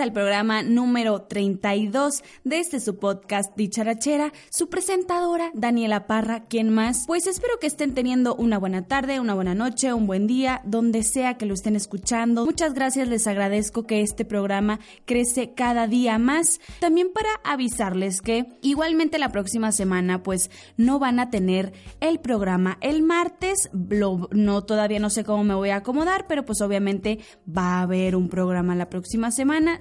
al 0.00 0.12
programa 0.12 0.62
número 0.62 1.22
32 1.22 2.22
de 2.44 2.58
este 2.58 2.80
su 2.80 2.98
podcast 2.98 3.54
Dicharachera, 3.56 4.32
su 4.50 4.70
presentadora 4.70 5.50
Daniela 5.52 6.06
Parra, 6.06 6.44
quien 6.44 6.70
más. 6.70 7.04
Pues 7.06 7.26
espero 7.26 7.58
que 7.60 7.66
estén 7.66 7.92
teniendo 7.92 8.34
una 8.34 8.58
buena 8.58 8.86
tarde, 8.86 9.20
una 9.20 9.34
buena 9.34 9.54
noche, 9.54 9.92
un 9.92 10.06
buen 10.06 10.26
día, 10.26 10.62
donde 10.64 11.02
sea 11.02 11.34
que 11.34 11.44
lo 11.44 11.52
estén 11.52 11.76
escuchando. 11.76 12.46
Muchas 12.46 12.72
gracias, 12.72 13.08
les 13.08 13.26
agradezco 13.26 13.86
que 13.86 14.00
este 14.00 14.24
programa 14.24 14.80
crece 15.04 15.52
cada 15.54 15.86
día 15.86 16.18
más. 16.18 16.60
También 16.80 17.12
para 17.12 17.28
avisarles 17.44 18.22
que 18.22 18.46
igualmente 18.62 19.18
la 19.18 19.30
próxima 19.30 19.70
semana 19.70 20.22
pues 20.22 20.50
no 20.76 20.98
van 20.98 21.20
a 21.20 21.30
tener 21.30 21.74
el 22.00 22.20
programa 22.20 22.78
el 22.80 23.02
martes, 23.02 23.68
no 23.72 24.62
todavía 24.62 24.98
no 24.98 25.10
sé 25.10 25.24
cómo 25.24 25.44
me 25.44 25.54
voy 25.54 25.70
a 25.70 25.76
acomodar, 25.76 26.26
pero 26.26 26.44
pues 26.46 26.60
obviamente 26.62 27.18
va 27.46 27.78
a 27.78 27.82
haber 27.82 28.16
un 28.16 28.28
programa 28.28 28.74
la 28.74 28.88
próxima 28.88 29.30
semana, 29.30 29.78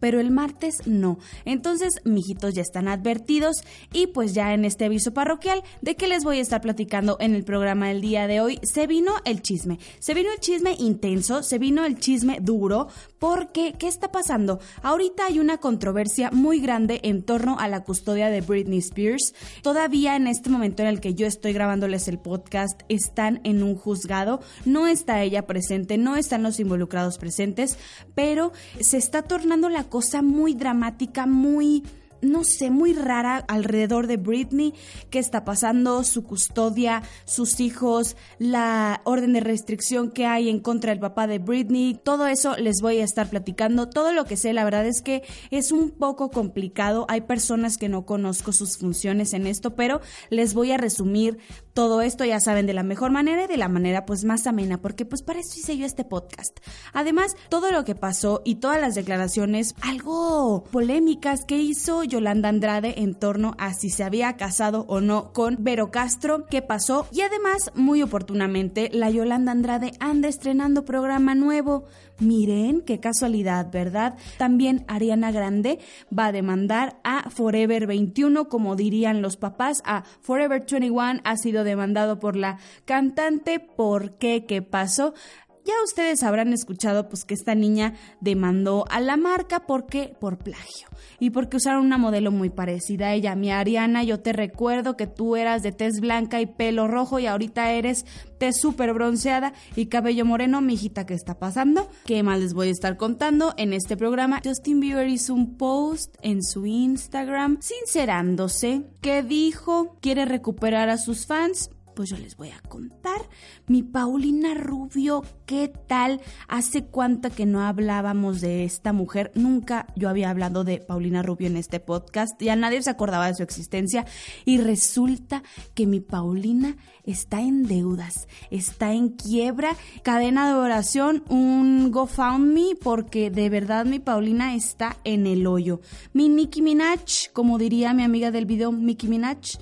pero 0.00 0.20
el 0.20 0.30
martes 0.30 0.86
no. 0.86 1.18
Entonces, 1.44 2.00
mijitos 2.04 2.54
ya 2.54 2.62
están 2.62 2.88
advertidos 2.88 3.62
y 3.92 4.08
pues 4.08 4.34
ya 4.34 4.52
en 4.52 4.64
este 4.64 4.84
aviso 4.84 5.14
parroquial 5.14 5.62
de 5.80 5.96
que 5.96 6.08
les 6.08 6.24
voy 6.24 6.38
a 6.38 6.42
estar 6.42 6.60
platicando 6.60 7.16
en 7.20 7.34
el 7.34 7.44
programa 7.44 7.88
del 7.88 8.00
día 8.00 8.26
de 8.26 8.40
hoy, 8.40 8.58
se 8.62 8.86
vino 8.86 9.14
el 9.24 9.42
chisme. 9.42 9.78
Se 9.98 10.14
vino 10.14 10.30
el 10.32 10.40
chisme 10.40 10.74
intenso, 10.78 11.42
se 11.42 11.58
vino 11.58 11.84
el 11.84 11.98
chisme 11.98 12.38
duro, 12.40 12.88
porque 13.18 13.74
¿qué 13.78 13.88
está 13.88 14.10
pasando? 14.10 14.60
Ahorita 14.82 15.26
hay 15.26 15.38
una 15.38 15.58
controversia 15.58 16.30
muy 16.30 16.60
grande 16.60 17.00
en 17.04 17.22
torno 17.22 17.58
a 17.58 17.68
la 17.68 17.84
custodia 17.84 18.30
de 18.30 18.40
Britney 18.40 18.78
Spears. 18.78 19.34
Todavía 19.62 20.16
en 20.16 20.26
este 20.26 20.50
momento 20.50 20.82
en 20.82 20.88
el 20.88 21.00
que 21.00 21.14
yo 21.14 21.26
estoy 21.26 21.52
grabándoles 21.52 22.08
el 22.08 22.18
podcast, 22.18 22.82
están 22.88 23.40
en 23.44 23.62
un 23.62 23.76
juzgado, 23.76 24.40
no 24.64 24.86
está 24.86 25.22
ella 25.22 25.46
presente, 25.46 25.98
no 25.98 26.16
están 26.16 26.42
los 26.42 26.60
involucrados 26.60 27.18
presentes, 27.18 27.78
pero 28.14 28.52
se 28.80 28.96
está 28.96 29.22
la 29.44 29.84
cosa 29.84 30.22
muy 30.22 30.54
dramática, 30.54 31.26
muy 31.26 31.82
no 32.24 32.42
sé, 32.42 32.70
muy 32.70 32.94
rara 32.94 33.44
alrededor 33.48 34.06
de 34.06 34.16
Britney, 34.16 34.72
qué 35.10 35.18
está 35.18 35.44
pasando, 35.44 36.04
su 36.04 36.24
custodia, 36.24 37.02
sus 37.26 37.60
hijos, 37.60 38.16
la 38.38 39.02
orden 39.04 39.34
de 39.34 39.40
restricción 39.40 40.10
que 40.10 40.24
hay 40.24 40.48
en 40.48 40.60
contra 40.60 40.90
del 40.90 41.00
papá 41.00 41.26
de 41.26 41.38
Britney, 41.38 42.00
todo 42.02 42.26
eso 42.26 42.56
les 42.56 42.80
voy 42.80 42.98
a 42.98 43.04
estar 43.04 43.28
platicando. 43.28 43.90
Todo 43.90 44.14
lo 44.14 44.24
que 44.24 44.38
sé, 44.38 44.54
la 44.54 44.64
verdad 44.64 44.86
es 44.86 45.02
que 45.02 45.22
es 45.50 45.70
un 45.70 45.90
poco 45.90 46.30
complicado, 46.30 47.04
hay 47.08 47.20
personas 47.20 47.76
que 47.76 47.90
no 47.90 48.06
conozco 48.06 48.52
sus 48.52 48.78
funciones 48.78 49.34
en 49.34 49.46
esto, 49.46 49.74
pero 49.74 50.00
les 50.30 50.54
voy 50.54 50.72
a 50.72 50.78
resumir 50.78 51.38
todo 51.74 52.00
esto, 52.02 52.24
ya 52.24 52.40
saben, 52.40 52.66
de 52.66 52.72
la 52.72 52.84
mejor 52.84 53.10
manera 53.10 53.44
y 53.44 53.48
de 53.48 53.56
la 53.56 53.68
manera 53.68 54.06
pues 54.06 54.24
más 54.24 54.46
amena, 54.46 54.78
porque 54.78 55.04
pues 55.04 55.22
para 55.22 55.40
eso 55.40 55.58
hice 55.58 55.76
yo 55.76 55.84
este 55.84 56.04
podcast. 56.04 56.58
Además, 56.92 57.36
todo 57.48 57.72
lo 57.72 57.84
que 57.84 57.96
pasó 57.96 58.42
y 58.44 58.56
todas 58.56 58.80
las 58.80 58.94
declaraciones 58.94 59.74
algo 59.82 60.64
polémicas 60.70 61.44
que 61.44 61.58
hizo 61.58 62.04
Yolanda 62.04 62.48
Andrade 62.48 63.02
en 63.02 63.14
torno 63.14 63.56
a 63.58 63.74
si 63.74 63.90
se 63.90 64.04
había 64.04 64.36
casado 64.36 64.86
o 64.88 65.00
no 65.00 65.32
con 65.32 65.56
Vero 65.60 65.90
Castro, 65.90 66.46
qué 66.46 66.62
pasó 66.62 67.06
y 67.10 67.22
además, 67.22 67.72
muy 67.74 68.02
oportunamente, 68.02 68.88
la 68.92 69.10
Yolanda 69.10 69.52
Andrade 69.52 69.92
anda 69.98 70.28
estrenando 70.28 70.84
programa 70.84 71.34
nuevo. 71.34 71.84
Miren, 72.20 72.82
qué 72.82 73.00
casualidad, 73.00 73.72
¿verdad? 73.72 74.16
También 74.38 74.84
Ariana 74.86 75.32
Grande 75.32 75.80
va 76.16 76.26
a 76.26 76.32
demandar 76.32 77.00
a 77.02 77.28
Forever 77.28 77.88
21, 77.88 78.48
como 78.48 78.76
dirían 78.76 79.20
los 79.20 79.36
papás, 79.36 79.82
a 79.84 80.04
Forever 80.20 80.64
21 80.70 81.20
ha 81.24 81.36
sido 81.36 81.64
demandado 81.64 82.20
por 82.20 82.36
la 82.36 82.58
cantante. 82.84 83.58
¿Por 83.58 84.12
qué? 84.12 84.44
¿Qué 84.46 84.62
pasó? 84.62 85.14
Ya 85.64 85.72
ustedes 85.82 86.22
habrán 86.22 86.52
escuchado 86.52 87.08
pues 87.08 87.24
que 87.24 87.32
esta 87.32 87.54
niña 87.54 87.94
demandó 88.20 88.84
a 88.90 89.00
la 89.00 89.16
marca 89.16 89.60
porque 89.66 90.14
por 90.20 90.36
plagio 90.36 90.88
y 91.18 91.30
porque 91.30 91.56
usaron 91.56 91.86
una 91.86 91.96
modelo 91.96 92.30
muy 92.30 92.50
parecida 92.50 93.06
a 93.06 93.14
ella. 93.14 93.34
Mi 93.34 93.50
Ariana, 93.50 94.04
yo 94.04 94.20
te 94.20 94.34
recuerdo 94.34 94.94
que 94.98 95.06
tú 95.06 95.36
eras 95.36 95.62
de 95.62 95.72
tez 95.72 96.00
blanca 96.00 96.42
y 96.42 96.46
pelo 96.46 96.86
rojo 96.86 97.18
y 97.18 97.26
ahorita 97.26 97.72
eres 97.72 98.04
tez 98.36 98.60
súper 98.60 98.92
bronceada 98.92 99.54
y 99.74 99.86
cabello 99.86 100.26
moreno. 100.26 100.60
Mi 100.60 100.74
hijita, 100.74 101.06
¿qué 101.06 101.14
está 101.14 101.38
pasando? 101.38 101.88
¿Qué 102.04 102.22
más 102.22 102.40
les 102.40 102.52
voy 102.52 102.68
a 102.68 102.72
estar 102.72 102.98
contando 102.98 103.54
en 103.56 103.72
este 103.72 103.96
programa? 103.96 104.42
Justin 104.44 104.80
Bieber 104.80 105.08
hizo 105.08 105.32
un 105.32 105.56
post 105.56 106.14
en 106.20 106.42
su 106.42 106.66
Instagram 106.66 107.56
sincerándose 107.62 108.82
que 109.00 109.22
dijo 109.22 109.96
quiere 110.02 110.26
recuperar 110.26 110.90
a 110.90 110.98
sus 110.98 111.26
fans 111.26 111.70
pues 111.94 112.10
yo 112.10 112.16
les 112.16 112.36
voy 112.36 112.50
a 112.50 112.60
contar. 112.68 113.20
Mi 113.66 113.82
Paulina 113.82 114.54
Rubio, 114.54 115.22
¿qué 115.46 115.72
tal? 115.86 116.20
¿Hace 116.48 116.84
cuánto 116.84 117.30
que 117.30 117.46
no 117.46 117.62
hablábamos 117.62 118.40
de 118.40 118.64
esta 118.64 118.92
mujer? 118.92 119.30
Nunca 119.34 119.86
yo 119.96 120.08
había 120.08 120.30
hablado 120.30 120.64
de 120.64 120.78
Paulina 120.78 121.22
Rubio 121.22 121.46
en 121.46 121.56
este 121.56 121.80
podcast. 121.80 122.40
Ya 122.40 122.56
nadie 122.56 122.82
se 122.82 122.90
acordaba 122.90 123.28
de 123.28 123.34
su 123.34 123.42
existencia. 123.42 124.04
Y 124.44 124.58
resulta 124.58 125.42
que 125.74 125.86
mi 125.86 126.00
Paulina 126.00 126.76
está 127.04 127.40
en 127.40 127.64
deudas, 127.64 128.28
está 128.50 128.92
en 128.92 129.10
quiebra. 129.10 129.76
Cadena 130.02 130.48
de 130.48 130.54
oración, 130.54 131.24
un 131.28 131.90
GoFundMe, 131.90 132.76
porque 132.82 133.30
de 133.30 133.48
verdad 133.50 133.84
mi 133.84 133.98
Paulina 133.98 134.54
está 134.54 134.96
en 135.04 135.26
el 135.26 135.46
hoyo. 135.46 135.80
Mi 136.12 136.28
Nicki 136.28 136.62
Minaj, 136.62 137.30
como 137.32 137.58
diría 137.58 137.94
mi 137.94 138.02
amiga 138.02 138.30
del 138.30 138.46
video, 138.46 138.72
Nicki 138.72 139.08
Minaj 139.08 139.58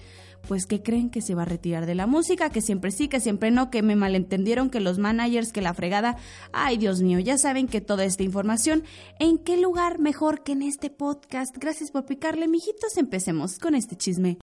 pues 0.49 0.67
que 0.67 0.83
creen 0.83 1.11
que 1.11 1.23
se 1.23 1.35
va 1.35 1.43
a 1.43 1.47
retirar 1.47 1.87
de 1.87 1.95
la 1.95 2.07
música, 2.07 2.51
que 2.51 2.61
siempre 2.61 2.91
sí, 2.91 3.09
que 3.09 3.21
siempre 3.21 3.51
no, 3.51 3.71
que 3.71 3.83
me 3.83 3.97
malentendieron, 3.97 4.71
que 4.71 4.81
los 4.81 4.99
managers, 4.99 5.53
que 5.53 5.63
la 5.63 5.75
fregada. 5.75 6.17
Ay, 6.53 6.79
Dios 6.79 7.03
mío, 7.03 7.19
ya 7.19 7.39
saben 7.39 7.69
que 7.69 7.81
toda 7.81 8.05
esta 8.05 8.23
información, 8.23 8.85
¿en 9.19 9.39
qué 9.39 9.57
lugar 9.57 9.99
mejor 9.99 10.43
que 10.43 10.53
en 10.53 10.63
este 10.63 10.91
podcast? 10.91 11.57
Gracias 11.57 11.91
por 11.91 12.05
picarle, 12.05 12.49
mijitos. 12.49 12.97
Empecemos 12.97 13.59
con 13.59 13.75
este 13.75 13.97
chisme. 13.97 14.42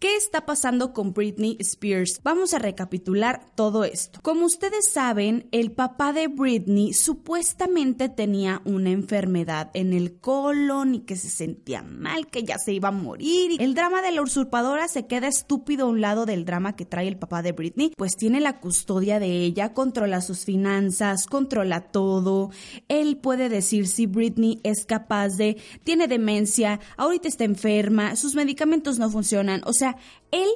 ¿Qué 0.00 0.16
está 0.16 0.46
pasando 0.46 0.94
con 0.94 1.12
Britney 1.12 1.58
Spears? 1.60 2.22
Vamos 2.22 2.54
a 2.54 2.58
recapitular 2.58 3.50
todo 3.54 3.84
esto. 3.84 4.20
Como 4.22 4.46
ustedes 4.46 4.90
saben, 4.90 5.46
el 5.52 5.72
papá 5.72 6.14
de 6.14 6.26
Britney 6.26 6.94
supuestamente 6.94 8.08
tenía 8.08 8.62
una 8.64 8.88
enfermedad 8.92 9.70
en 9.74 9.92
el 9.92 10.18
colon 10.18 10.94
y 10.94 11.00
que 11.00 11.16
se 11.16 11.28
sentía 11.28 11.82
mal, 11.82 12.28
que 12.28 12.44
ya 12.44 12.56
se 12.56 12.72
iba 12.72 12.88
a 12.88 12.92
morir. 12.92 13.60
El 13.60 13.74
drama 13.74 14.00
de 14.00 14.12
la 14.12 14.22
usurpadora 14.22 14.88
se 14.88 15.06
queda 15.06 15.28
estúpido 15.28 15.84
a 15.84 15.90
un 15.90 16.00
lado 16.00 16.24
del 16.24 16.46
drama 16.46 16.76
que 16.76 16.86
trae 16.86 17.06
el 17.06 17.18
papá 17.18 17.42
de 17.42 17.52
Britney, 17.52 17.92
pues 17.94 18.16
tiene 18.16 18.40
la 18.40 18.58
custodia 18.58 19.20
de 19.20 19.42
ella, 19.42 19.74
controla 19.74 20.22
sus 20.22 20.46
finanzas, 20.46 21.26
controla 21.26 21.82
todo. 21.92 22.48
Él 22.88 23.18
puede 23.18 23.50
decir 23.50 23.86
si 23.86 24.06
Britney 24.06 24.60
es 24.62 24.86
capaz 24.86 25.36
de, 25.36 25.58
tiene 25.84 26.08
demencia, 26.08 26.80
ahorita 26.96 27.28
está 27.28 27.44
enferma, 27.44 28.16
sus 28.16 28.34
medicamentos 28.34 28.98
no 28.98 29.10
funcionan, 29.10 29.60
o 29.66 29.74
sea, 29.74 29.89
él, 30.30 30.48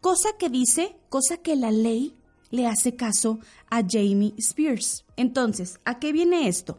cosa 0.00 0.30
que 0.38 0.48
dice, 0.48 0.96
cosa 1.08 1.36
que 1.36 1.56
la 1.56 1.70
ley 1.70 2.14
le 2.50 2.66
hace 2.66 2.94
caso 2.94 3.38
a 3.70 3.82
Jamie 3.86 4.34
Spears. 4.38 5.04
Entonces, 5.16 5.78
¿a 5.84 5.98
qué 5.98 6.12
viene 6.12 6.48
esto? 6.48 6.78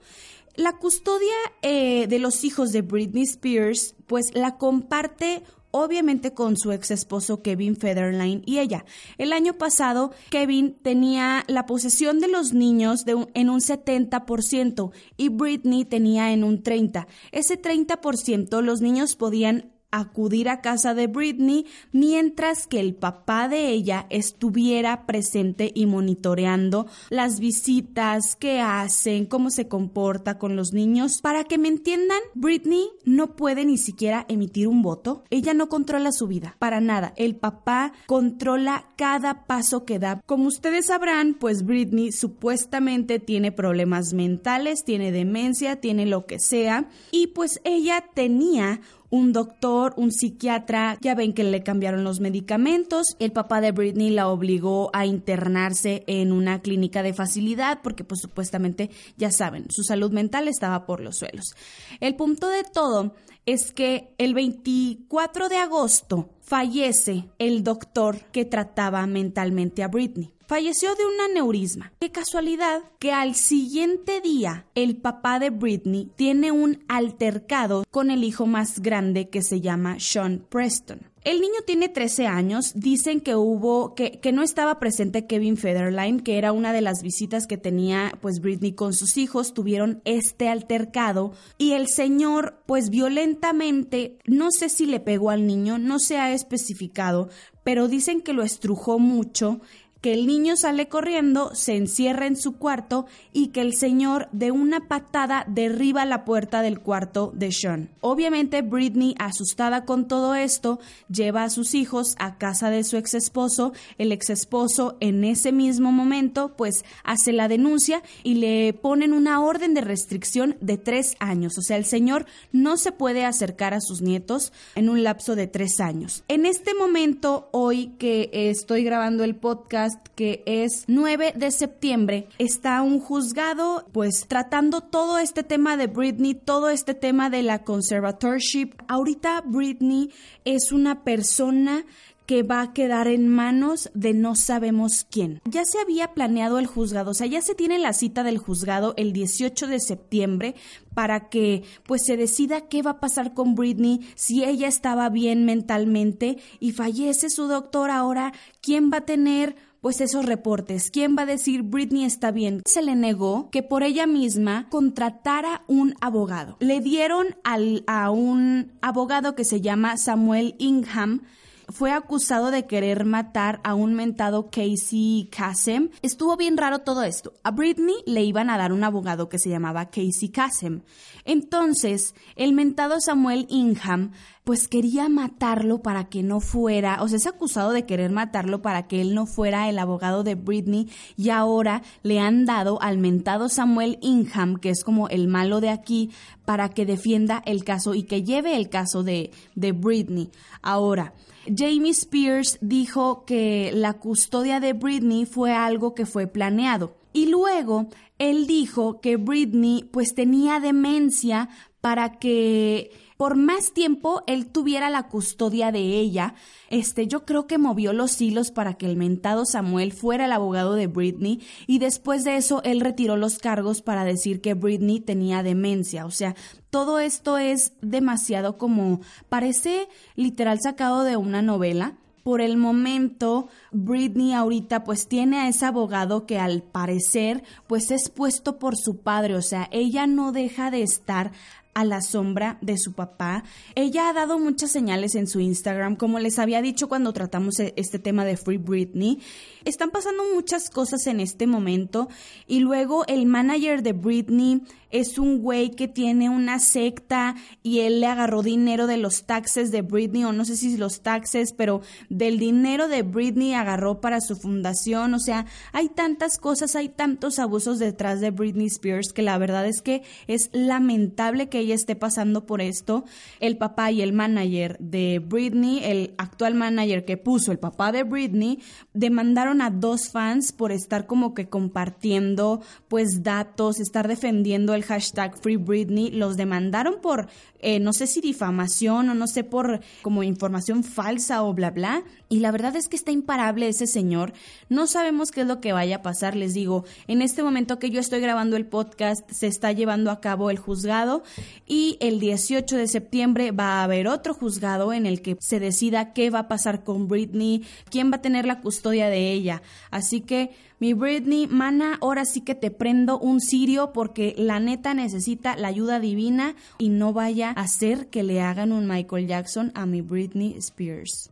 La 0.56 0.78
custodia 0.78 1.36
eh, 1.62 2.08
de 2.08 2.20
los 2.20 2.44
hijos 2.44 2.72
de 2.72 2.82
Britney 2.82 3.24
Spears, 3.24 3.96
pues 4.08 4.34
la 4.34 4.58
comparte 4.58 5.44
obviamente 5.72 6.34
con 6.34 6.58
su 6.58 6.72
ex 6.72 6.92
esposo 6.92 7.42
Kevin 7.42 7.76
Federline 7.76 8.42
y 8.46 8.60
ella. 8.60 8.86
El 9.18 9.34
año 9.34 9.54
pasado, 9.54 10.12
Kevin 10.30 10.78
tenía 10.82 11.44
la 11.48 11.66
posesión 11.66 12.20
de 12.20 12.28
los 12.28 12.54
niños 12.54 13.06
de 13.06 13.28
en 13.34 13.50
un 13.50 13.60
70% 13.60 14.92
y 15.18 15.30
Britney 15.30 15.86
tenía 15.86 16.32
en 16.32 16.44
un 16.44 16.64
30%. 16.64 17.06
Ese 17.32 17.62
30% 17.62 18.62
los 18.62 18.82
niños 18.82 19.16
podían 19.16 19.72
acudir 19.92 20.50
a 20.50 20.62
casa 20.62 20.94
de 20.94 21.08
Britney 21.08 21.66
mientras 21.92 22.68
que 22.68 22.80
el 22.80 22.96
papá 22.96 23.48
de 23.48 23.70
ella 23.70 24.06
estuviera 24.10 25.06
presente 25.06 25.72
y 25.74 25.86
monitoreando 25.86 26.88
las 27.10 27.40
visitas 27.40 28.36
que 28.36 28.60
hacen, 28.60 29.26
cómo 29.26 29.50
se 29.50 29.68
comporta 29.68 30.38
con 30.38 30.56
los 30.56 30.74
niños. 30.74 31.22
Para 31.22 31.46
que 31.46 31.58
me 31.58 31.70
entiendan, 31.70 32.20
Britney 32.34 32.90
no 33.06 33.36
puede 33.36 33.66
ni 33.66 33.78
siquiera 33.78 34.26
emitir 34.28 34.68
un 34.68 34.82
voto. 34.82 35.24
Ella 35.30 35.54
no 35.54 35.70
controla 35.70 36.12
su 36.12 36.28
vida, 36.28 36.56
para 36.60 36.82
nada. 36.82 37.14
El 37.16 37.36
papá 37.36 37.94
controla 38.08 38.90
cada 38.98 39.46
paso 39.46 39.86
que 39.86 40.00
da. 40.00 40.22
Como 40.26 40.48
ustedes 40.48 40.88
sabrán, 40.88 41.36
pues 41.36 41.66
Britney 41.66 42.12
supuestamente 42.12 43.20
tiene 43.20 43.52
problemas 43.52 44.14
mentales, 44.14 44.84
tiene 44.84 45.12
demencia, 45.12 45.80
tiene 45.80 46.06
lo 46.06 46.26
que 46.26 46.40
sea. 46.40 46.90
Y 47.12 47.28
pues 47.28 47.62
ella 47.64 48.04
tenía 48.14 48.82
un 49.10 49.34
doctor, 49.34 49.94
un 49.98 50.12
psiquiatra, 50.12 50.98
ya 51.02 51.16
ven 51.16 51.34
que 51.34 51.44
le 51.44 51.64
cambiaron 51.64 52.04
los 52.04 52.20
medicamentos. 52.20 53.16
El 53.20 53.32
papá 53.32 53.62
de 53.62 53.72
Britney 53.72 54.10
la 54.10 54.28
obligó 54.28 54.90
a 54.94 55.06
internarse 55.06 56.04
en 56.08 56.32
una 56.32 56.62
clínica 56.62 57.04
de 57.04 57.14
facilidad 57.14 57.80
porque 57.82 58.04
pues 58.04 58.22
supuestamente, 58.22 58.90
ya 59.18 59.32
saben, 59.32 59.66
su 59.70 59.84
salud 59.84 60.12
mental 60.12 60.48
estaba 60.48 60.86
por 60.86 61.00
los 61.00 61.18
suelos. 61.18 61.56
El 62.00 62.16
punto 62.16 62.50
de 62.50 62.64
todo 62.64 63.16
es 63.48 63.72
que 63.72 64.14
el 64.18 64.36
24 64.36 65.50
de 65.50 65.56
agosto 65.56 66.30
fallece 66.42 67.30
el 67.40 67.64
doctor 67.64 68.20
que 68.32 68.46
trataba 68.46 69.08
mentalmente 69.08 69.84
a 69.84 69.88
Britney. 69.88 70.34
Falleció 70.48 70.96
de 70.96 71.06
un 71.06 71.20
aneurisma. 71.32 71.92
Qué 72.00 72.12
casualidad 72.12 72.84
que 73.00 73.12
al 73.12 73.36
siguiente 73.36 74.22
día 74.22 74.66
el 74.76 74.98
papá 74.98 75.40
de 75.40 75.50
Britney 75.50 76.12
tiene 76.16 76.52
un 76.52 76.84
altercado 76.88 77.84
con 77.90 78.12
el 78.12 78.24
hijo 78.24 78.46
más 78.46 78.80
grande 78.82 79.30
que 79.30 79.42
se 79.42 79.62
llama 79.62 79.98
Sean 80.00 80.46
Preston. 80.50 81.07
El 81.24 81.42
niño 81.42 81.60
tiene 81.66 81.90
13 81.90 82.28
años, 82.28 82.72
dicen 82.76 83.20
que 83.20 83.36
hubo, 83.36 83.96
que, 83.96 84.20
que, 84.20 84.32
no 84.32 84.44
estaba 84.44 84.80
presente 84.80 85.26
Kevin 85.26 85.58
Federline, 85.58 86.22
que 86.22 86.38
era 86.38 86.52
una 86.52 86.72
de 86.72 86.82
las 86.82 87.02
visitas 87.02 87.48
que 87.48 87.58
tenía 87.58 88.18
pues 88.22 88.40
Britney 88.40 88.74
con 88.74 88.94
sus 88.94 89.18
hijos, 89.18 89.54
tuvieron 89.54 90.02
este 90.06 90.48
altercado 90.48 91.34
y 91.58 91.74
el 91.74 91.88
señor 91.88 92.62
pues 92.66 92.90
violentamente, 92.90 94.20
no 94.26 94.52
sé 94.52 94.70
si 94.70 94.86
le 94.86 95.00
pegó 95.00 95.30
al 95.30 95.48
niño, 95.48 95.78
no 95.80 96.00
se 96.00 96.18
ha 96.18 96.34
especificado, 96.34 97.30
pero 97.64 97.90
dicen 97.90 98.22
que 98.22 98.32
lo 98.32 98.44
estrujó 98.44 98.98
mucho 98.98 99.60
que 100.02 100.14
el 100.14 100.28
niño 100.28 100.56
sale 100.56 100.88
corriendo, 100.88 101.54
se 101.56 101.76
encierra 101.76 102.28
en 102.28 102.36
su 102.36 102.58
cuarto 102.58 103.06
y 103.34 103.48
que 103.48 103.62
el 103.62 103.74
señor 103.74 104.30
de 104.32 104.52
una 104.52 104.88
patada 104.88 105.46
derriba 105.48 106.06
la 106.06 106.26
puerta 106.26 106.62
del 106.62 106.80
cuarto 106.80 107.32
de 107.36 107.52
Sean. 107.52 107.90
Obviamente 108.02 108.62
Britney, 108.62 109.16
asustada 109.20 109.86
con 109.86 110.08
todo 110.08 110.36
esto, 110.36 110.80
lleva 111.10 111.44
a 111.44 111.50
sus 111.50 111.74
hijos 111.74 112.16
a 112.20 112.38
casa 112.38 112.70
de 112.70 112.84
su 112.84 112.98
ex 112.98 113.14
esposo. 113.14 113.74
El 113.98 114.12
ex 114.12 114.30
esposo 114.30 114.98
en 115.00 115.24
ese 115.24 115.52
mismo 115.52 115.92
momento 115.92 116.56
pues 116.56 116.84
hace 117.04 117.34
la 117.34 117.48
denuncia 117.48 118.04
y 118.24 118.36
le 118.36 118.74
ponen 118.74 119.14
una 119.14 119.42
orden 119.42 119.74
de 119.74 119.82
restricción 119.82 120.58
de 120.62 120.78
tres 120.78 121.16
años. 121.20 121.58
O 121.58 121.62
sea, 121.62 121.78
el 121.78 121.86
señor 121.86 122.26
no 122.52 122.78
se 122.78 122.92
puede 122.92 123.26
acercar 123.26 123.74
a 123.74 123.82
sus 123.82 124.02
nietos 124.02 124.52
en 124.76 124.90
un 124.90 125.04
lapso 125.04 125.36
de 125.36 125.48
tres 125.48 125.80
años. 125.80 126.24
En 126.28 126.46
este 126.46 126.74
momento, 126.74 127.50
hoy 127.52 127.94
que 127.98 128.30
estoy 128.32 128.84
grabando 128.84 129.24
el 129.24 129.36
podcast, 129.36 129.87
que 130.16 130.44
es 130.46 130.84
9 130.88 131.34
de 131.36 131.52
septiembre, 131.52 132.28
está 132.38 132.82
un 132.82 133.00
juzgado 133.00 133.86
pues 133.92 134.26
tratando 134.28 134.82
todo 134.82 135.18
este 135.18 135.44
tema 135.44 135.78
de 135.78 135.88
Britney, 135.88 136.36
todo 136.36 136.70
este 136.70 136.94
tema 136.94 137.30
de 137.30 137.44
la 137.44 137.64
conservatorship. 137.64 138.74
Ahorita 138.88 139.42
Britney 139.46 140.12
es 140.46 140.72
una 140.72 141.04
persona 141.04 141.86
que 142.28 142.44
va 142.44 142.62
a 142.62 142.74
quedar 142.74 143.08
en 143.08 143.30
manos 143.30 143.90
de 143.94 144.14
no 144.14 144.36
sabemos 144.36 145.08
quién. 145.10 145.42
Ya 145.46 145.64
se 145.64 145.80
había 145.80 146.14
planeado 146.14 146.60
el 146.60 146.68
juzgado, 146.68 147.12
o 147.12 147.14
sea, 147.14 147.26
ya 147.26 147.42
se 147.42 147.56
tiene 147.56 147.80
la 147.80 147.94
cita 147.94 148.22
del 148.24 148.38
juzgado 148.38 148.94
el 148.98 149.14
18 149.14 149.66
de 149.68 149.80
septiembre 149.80 150.56
para 150.94 151.30
que 151.30 151.64
pues 151.86 152.02
se 152.06 152.18
decida 152.18 152.68
qué 152.68 152.82
va 152.82 152.92
a 152.92 153.00
pasar 153.00 153.34
con 153.34 153.56
Britney, 153.56 154.02
si 154.16 154.44
ella 154.44 154.68
estaba 154.68 155.10
bien 155.10 155.46
mentalmente 155.46 156.38
y 156.60 156.74
fallece 156.74 157.30
su 157.30 157.48
doctor 157.48 157.90
ahora, 157.92 158.34
quién 158.62 158.92
va 158.92 158.98
a 158.98 159.06
tener 159.06 159.56
pues 159.82 160.02
esos 160.02 160.26
reportes. 160.26 160.92
¿Quién 160.92 161.16
va 161.18 161.24
a 161.24 161.28
decir 161.28 161.64
Britney 161.64 162.04
está 162.04 162.32
bien? 162.32 162.62
Se 162.66 162.82
le 162.82 162.96
negó 162.96 163.50
que 163.52 163.64
por 163.64 163.84
ella 163.84 164.08
misma 164.08 164.68
contratara 164.70 165.64
un 165.68 165.96
abogado. 166.02 166.58
Le 166.60 166.82
dieron 166.82 167.28
al, 167.44 167.84
a 167.88 168.12
un 168.12 168.74
abogado 168.82 169.36
que 169.36 169.46
se 169.46 169.62
llama 169.62 169.98
Samuel 169.98 170.56
Ingham 170.58 171.22
fue 171.70 171.92
acusado 171.92 172.50
de 172.52 172.66
querer 172.66 173.06
matar 173.06 173.60
a 173.64 173.76
un 173.76 173.94
mentado 173.94 174.50
Casey 174.50 175.30
Kasem. 175.32 175.90
Estuvo 176.02 176.38
bien 176.38 176.58
raro 176.58 176.80
todo 176.80 177.04
esto. 177.04 177.34
A 177.44 177.52
Britney 177.52 177.96
le 178.06 178.24
iban 178.24 178.50
a 178.50 178.58
dar 178.58 178.72
un 178.72 178.84
abogado 178.84 179.28
que 179.28 179.40
se 179.40 179.50
llamaba 179.50 179.90
Casey 179.90 180.30
Kasem. 180.30 180.82
Entonces, 181.26 182.16
el 182.36 182.54
mentado 182.54 183.02
Samuel 183.02 183.48
Ingham 183.50 184.12
pues 184.48 184.70
quería 184.70 185.10
matarlo 185.10 185.82
para 185.82 186.06
que 186.06 186.24
no 186.24 186.40
fuera, 186.40 187.04
o 187.04 187.10
sea, 187.10 187.18
es 187.18 187.28
acusado 187.28 187.74
de 187.74 187.86
querer 187.86 188.12
matarlo 188.12 188.62
para 188.62 188.88
que 188.88 189.02
él 189.02 189.14
no 189.14 189.26
fuera 189.26 189.68
el 189.68 189.78
abogado 189.78 190.24
de 190.24 190.36
Britney 190.36 190.88
y 191.18 191.32
ahora 191.32 191.82
le 192.02 192.22
han 192.22 192.46
dado 192.46 192.82
al 192.82 192.98
mentado 192.98 193.50
Samuel 193.50 194.00
Ingham, 194.02 194.56
que 194.56 194.70
es 194.70 194.86
como 194.86 195.10
el 195.10 195.28
malo 195.28 195.60
de 195.60 195.68
aquí, 195.68 196.12
para 196.46 196.70
que 196.70 196.86
defienda 196.86 197.44
el 197.46 197.66
caso 197.66 197.94
y 197.94 198.04
que 198.04 198.24
lleve 198.24 198.56
el 198.56 198.70
caso 198.70 199.04
de, 199.04 199.32
de 199.56 199.74
Britney. 199.74 200.30
Ahora, 200.62 201.14
Jamie 201.54 201.92
Spears 201.92 202.58
dijo 202.62 203.26
que 203.26 203.72
la 203.74 203.96
custodia 203.96 204.62
de 204.62 204.72
Britney 204.72 205.26
fue 205.26 205.52
algo 205.52 205.94
que 205.94 206.06
fue 206.06 206.26
planeado. 206.26 206.96
Y 207.12 207.26
luego 207.26 207.88
él 208.18 208.48
dijo 208.48 209.02
que 209.02 209.18
Britney 209.18 209.84
pues 209.92 210.16
tenía 210.16 210.62
demencia 210.62 211.50
para 211.82 212.14
que 212.14 212.92
por 213.18 213.36
más 213.36 213.74
tiempo 213.74 214.24
él 214.28 214.48
tuviera 214.48 214.90
la 214.90 215.08
custodia 215.10 215.72
de 215.72 215.80
ella. 215.80 216.36
Este, 216.70 217.08
yo 217.08 217.26
creo 217.26 217.48
que 217.48 217.58
movió 217.58 217.92
los 217.92 218.22
hilos 218.22 218.52
para 218.52 218.76
que 218.76 218.86
el 218.86 218.96
mentado 218.96 219.46
Samuel 219.46 219.92
fuera 219.92 220.26
el 220.26 220.32
abogado 220.32 220.76
de 220.76 220.88
Britney 220.88 221.42
y 221.66 221.80
después 221.80 222.24
de 222.24 222.38
eso 222.38 222.62
él 222.64 222.80
retiró 222.80 223.18
los 223.18 223.40
cargos 223.40 223.82
para 223.82 224.06
decir 224.06 224.40
que 224.40 224.54
Britney 224.54 225.00
tenía 225.00 225.44
demencia. 225.44 226.06
O 226.06 226.12
sea, 226.12 226.36
todo 226.70 227.00
esto 227.00 227.38
es 227.38 227.74
demasiado 227.82 228.58
como 228.58 229.02
parece 229.30 229.88
literal 230.16 230.60
sacado 230.62 231.04
de 231.04 231.18
una 231.18 231.42
novela 231.42 231.98
por 232.28 232.42
el 232.42 232.58
momento 232.58 233.48
Britney 233.86 234.34
ahorita 234.34 234.84
pues 234.84 235.08
tiene 235.08 235.38
a 235.38 235.48
ese 235.48 235.66
abogado 235.66 236.26
que 236.26 236.40
al 236.40 236.64
parecer 236.64 237.44
pues 237.68 237.92
es 237.92 238.10
puesto 238.10 238.58
por 238.58 238.76
su 238.76 238.98
padre, 238.98 239.36
o 239.36 239.42
sea, 239.42 239.68
ella 239.72 240.08
no 240.08 240.32
deja 240.32 240.72
de 240.72 240.82
estar 240.82 241.32
a 241.78 241.86
la 241.86 242.02
sombra 242.02 242.58
de 242.62 242.76
su 242.80 242.94
papá. 242.94 243.44
Ella 243.76 244.10
ha 244.10 244.14
dado 244.14 244.40
muchas 244.40 244.72
señales 244.72 245.14
en 245.14 245.28
su 245.28 245.40
Instagram, 245.40 245.96
como 245.96 246.18
les 246.18 246.40
había 246.40 246.64
dicho 246.64 246.90
cuando 246.90 247.14
tratamos 247.14 247.60
e-, 247.60 247.76
este 247.78 248.00
tema 248.00 248.26
de 248.26 248.36
Free 248.36 248.58
Britney. 248.58 249.20
Están 249.64 249.92
pasando 249.92 250.24
muchas 250.34 250.72
cosas 250.72 251.06
en 251.06 251.20
este 251.20 251.46
momento 251.46 252.10
y 252.48 252.62
luego 252.62 253.06
el 253.06 253.28
manager 253.28 253.84
de 253.84 253.94
Britney 253.94 254.64
es 254.90 255.20
un 255.20 255.40
güey 255.40 255.70
que 255.70 255.88
tiene 255.88 256.30
una 256.30 256.60
secta 256.60 257.36
y 257.62 257.82
él 257.82 258.00
le 258.00 258.08
agarró 258.08 258.42
dinero 258.42 258.88
de 258.88 258.98
los 258.98 259.26
taxes 259.26 259.70
de 259.70 259.84
Britney, 259.84 260.24
o 260.24 260.34
no 260.34 260.46
sé 260.46 260.56
si 260.56 260.78
los 260.78 261.02
taxes, 261.02 261.54
pero 261.54 261.82
del 262.10 262.40
dinero 262.40 262.88
de 262.88 263.04
Britney 263.04 263.54
agarró 263.68 264.00
para 264.00 264.22
su 264.22 264.36
fundación. 264.36 265.14
O 265.14 265.20
sea, 265.20 265.46
hay 265.74 265.90
tantas 265.90 266.38
cosas, 266.38 266.76
hay 266.76 266.90
tantos 266.90 267.40
abusos 267.40 267.80
detrás 267.80 268.22
de 268.22 268.32
Britney 268.32 268.68
Spears 268.68 269.12
que 269.14 269.22
la 269.22 269.38
verdad 269.38 269.66
es 269.66 269.82
que 269.82 270.04
es 270.28 270.50
lamentable 270.54 271.50
que 271.50 271.60
ella 271.60 271.76
esté 271.76 271.96
pasando 271.96 272.46
por 272.46 272.62
esto. 272.62 273.04
El 273.40 273.58
papá 273.58 273.92
y 273.92 274.02
el 274.02 274.14
manager 274.14 274.78
de 274.80 275.20
Britney, 275.20 275.84
el 275.84 276.14
actual 276.18 276.56
manager 276.56 277.04
que 277.06 277.18
puso 277.18 277.52
el 277.52 277.60
papá 277.60 277.92
de 277.92 278.04
Britney, 278.04 278.60
demandaron 278.94 279.62
a 279.62 279.70
dos 279.70 280.10
fans 280.12 280.52
por 280.52 280.72
estar 280.72 281.06
como 281.06 281.34
que 281.34 281.50
compartiendo 281.50 282.62
pues 282.88 283.24
datos, 283.24 283.80
estar 283.80 284.08
defendiendo 284.08 284.74
el 284.74 284.84
hashtag 284.84 285.38
Free 285.42 285.58
Britney, 285.58 286.12
los 286.12 286.38
demandaron 286.38 287.02
por, 287.02 287.28
eh, 287.60 287.80
no 287.80 287.92
sé 287.94 288.08
si 288.08 288.22
difamación 288.22 289.10
o 289.10 289.14
no 289.14 289.28
sé 289.28 289.44
por 289.44 289.82
como 290.02 290.24
información 290.24 290.84
falsa 290.84 291.44
o 291.44 291.54
bla, 291.54 291.72
bla. 291.72 292.04
Y 292.30 292.40
la 292.40 292.52
verdad 292.52 292.76
es 292.76 292.88
que 292.88 292.96
está 292.96 293.12
imparable 293.12 293.47
ese 293.56 293.88
señor. 293.88 294.34
No 294.70 294.88
sabemos 294.88 295.32
qué 295.32 295.42
es 295.42 295.48
lo 295.48 295.62
que 295.62 295.74
vaya 295.74 295.98
a 295.98 296.02
pasar, 296.02 296.36
les 296.36 296.54
digo. 296.54 296.86
En 297.08 297.22
este 297.22 297.44
momento 297.44 297.80
que 297.80 297.90
yo 297.90 298.00
estoy 298.00 298.20
grabando 298.20 298.58
el 298.58 298.66
podcast, 298.66 299.30
se 299.32 299.48
está 299.48 299.72
llevando 299.72 300.12
a 300.12 300.22
cabo 300.22 300.50
el 300.50 300.58
juzgado 300.58 301.24
y 301.66 301.98
el 302.00 302.20
18 302.20 302.76
de 302.78 302.88
septiembre 302.88 303.52
va 303.52 303.80
a 303.80 303.84
haber 303.84 304.08
otro 304.08 304.34
juzgado 304.34 304.94
en 304.94 305.06
el 305.06 305.22
que 305.22 305.38
se 305.40 305.60
decida 305.60 306.14
qué 306.14 306.30
va 306.30 306.40
a 306.40 306.48
pasar 306.48 306.84
con 306.84 307.08
Britney, 307.08 307.66
quién 307.90 308.12
va 308.12 308.18
a 308.18 308.22
tener 308.22 308.46
la 308.46 308.62
custodia 308.62 309.10
de 309.10 309.32
ella. 309.32 309.62
Así 309.92 310.22
que 310.22 310.52
mi 310.80 310.94
Britney, 310.94 311.48
mana, 311.48 311.98
ahora 312.02 312.24
sí 312.26 312.42
que 312.42 312.54
te 312.54 312.70
prendo 312.70 313.18
un 313.18 313.42
cirio 313.42 313.94
porque 313.94 314.36
la 314.38 314.60
neta 314.60 314.94
necesita 314.94 315.56
la 315.56 315.70
ayuda 315.70 316.00
divina 316.00 316.56
y 316.78 316.90
no 316.90 317.14
vaya 317.14 317.50
a 317.50 317.62
hacer 317.62 318.08
que 318.10 318.22
le 318.22 318.42
hagan 318.42 318.72
un 318.72 318.88
Michael 318.88 319.28
Jackson 319.28 319.72
a 319.74 319.88
mi 319.88 320.02
Britney 320.02 320.56
Spears. 320.58 321.32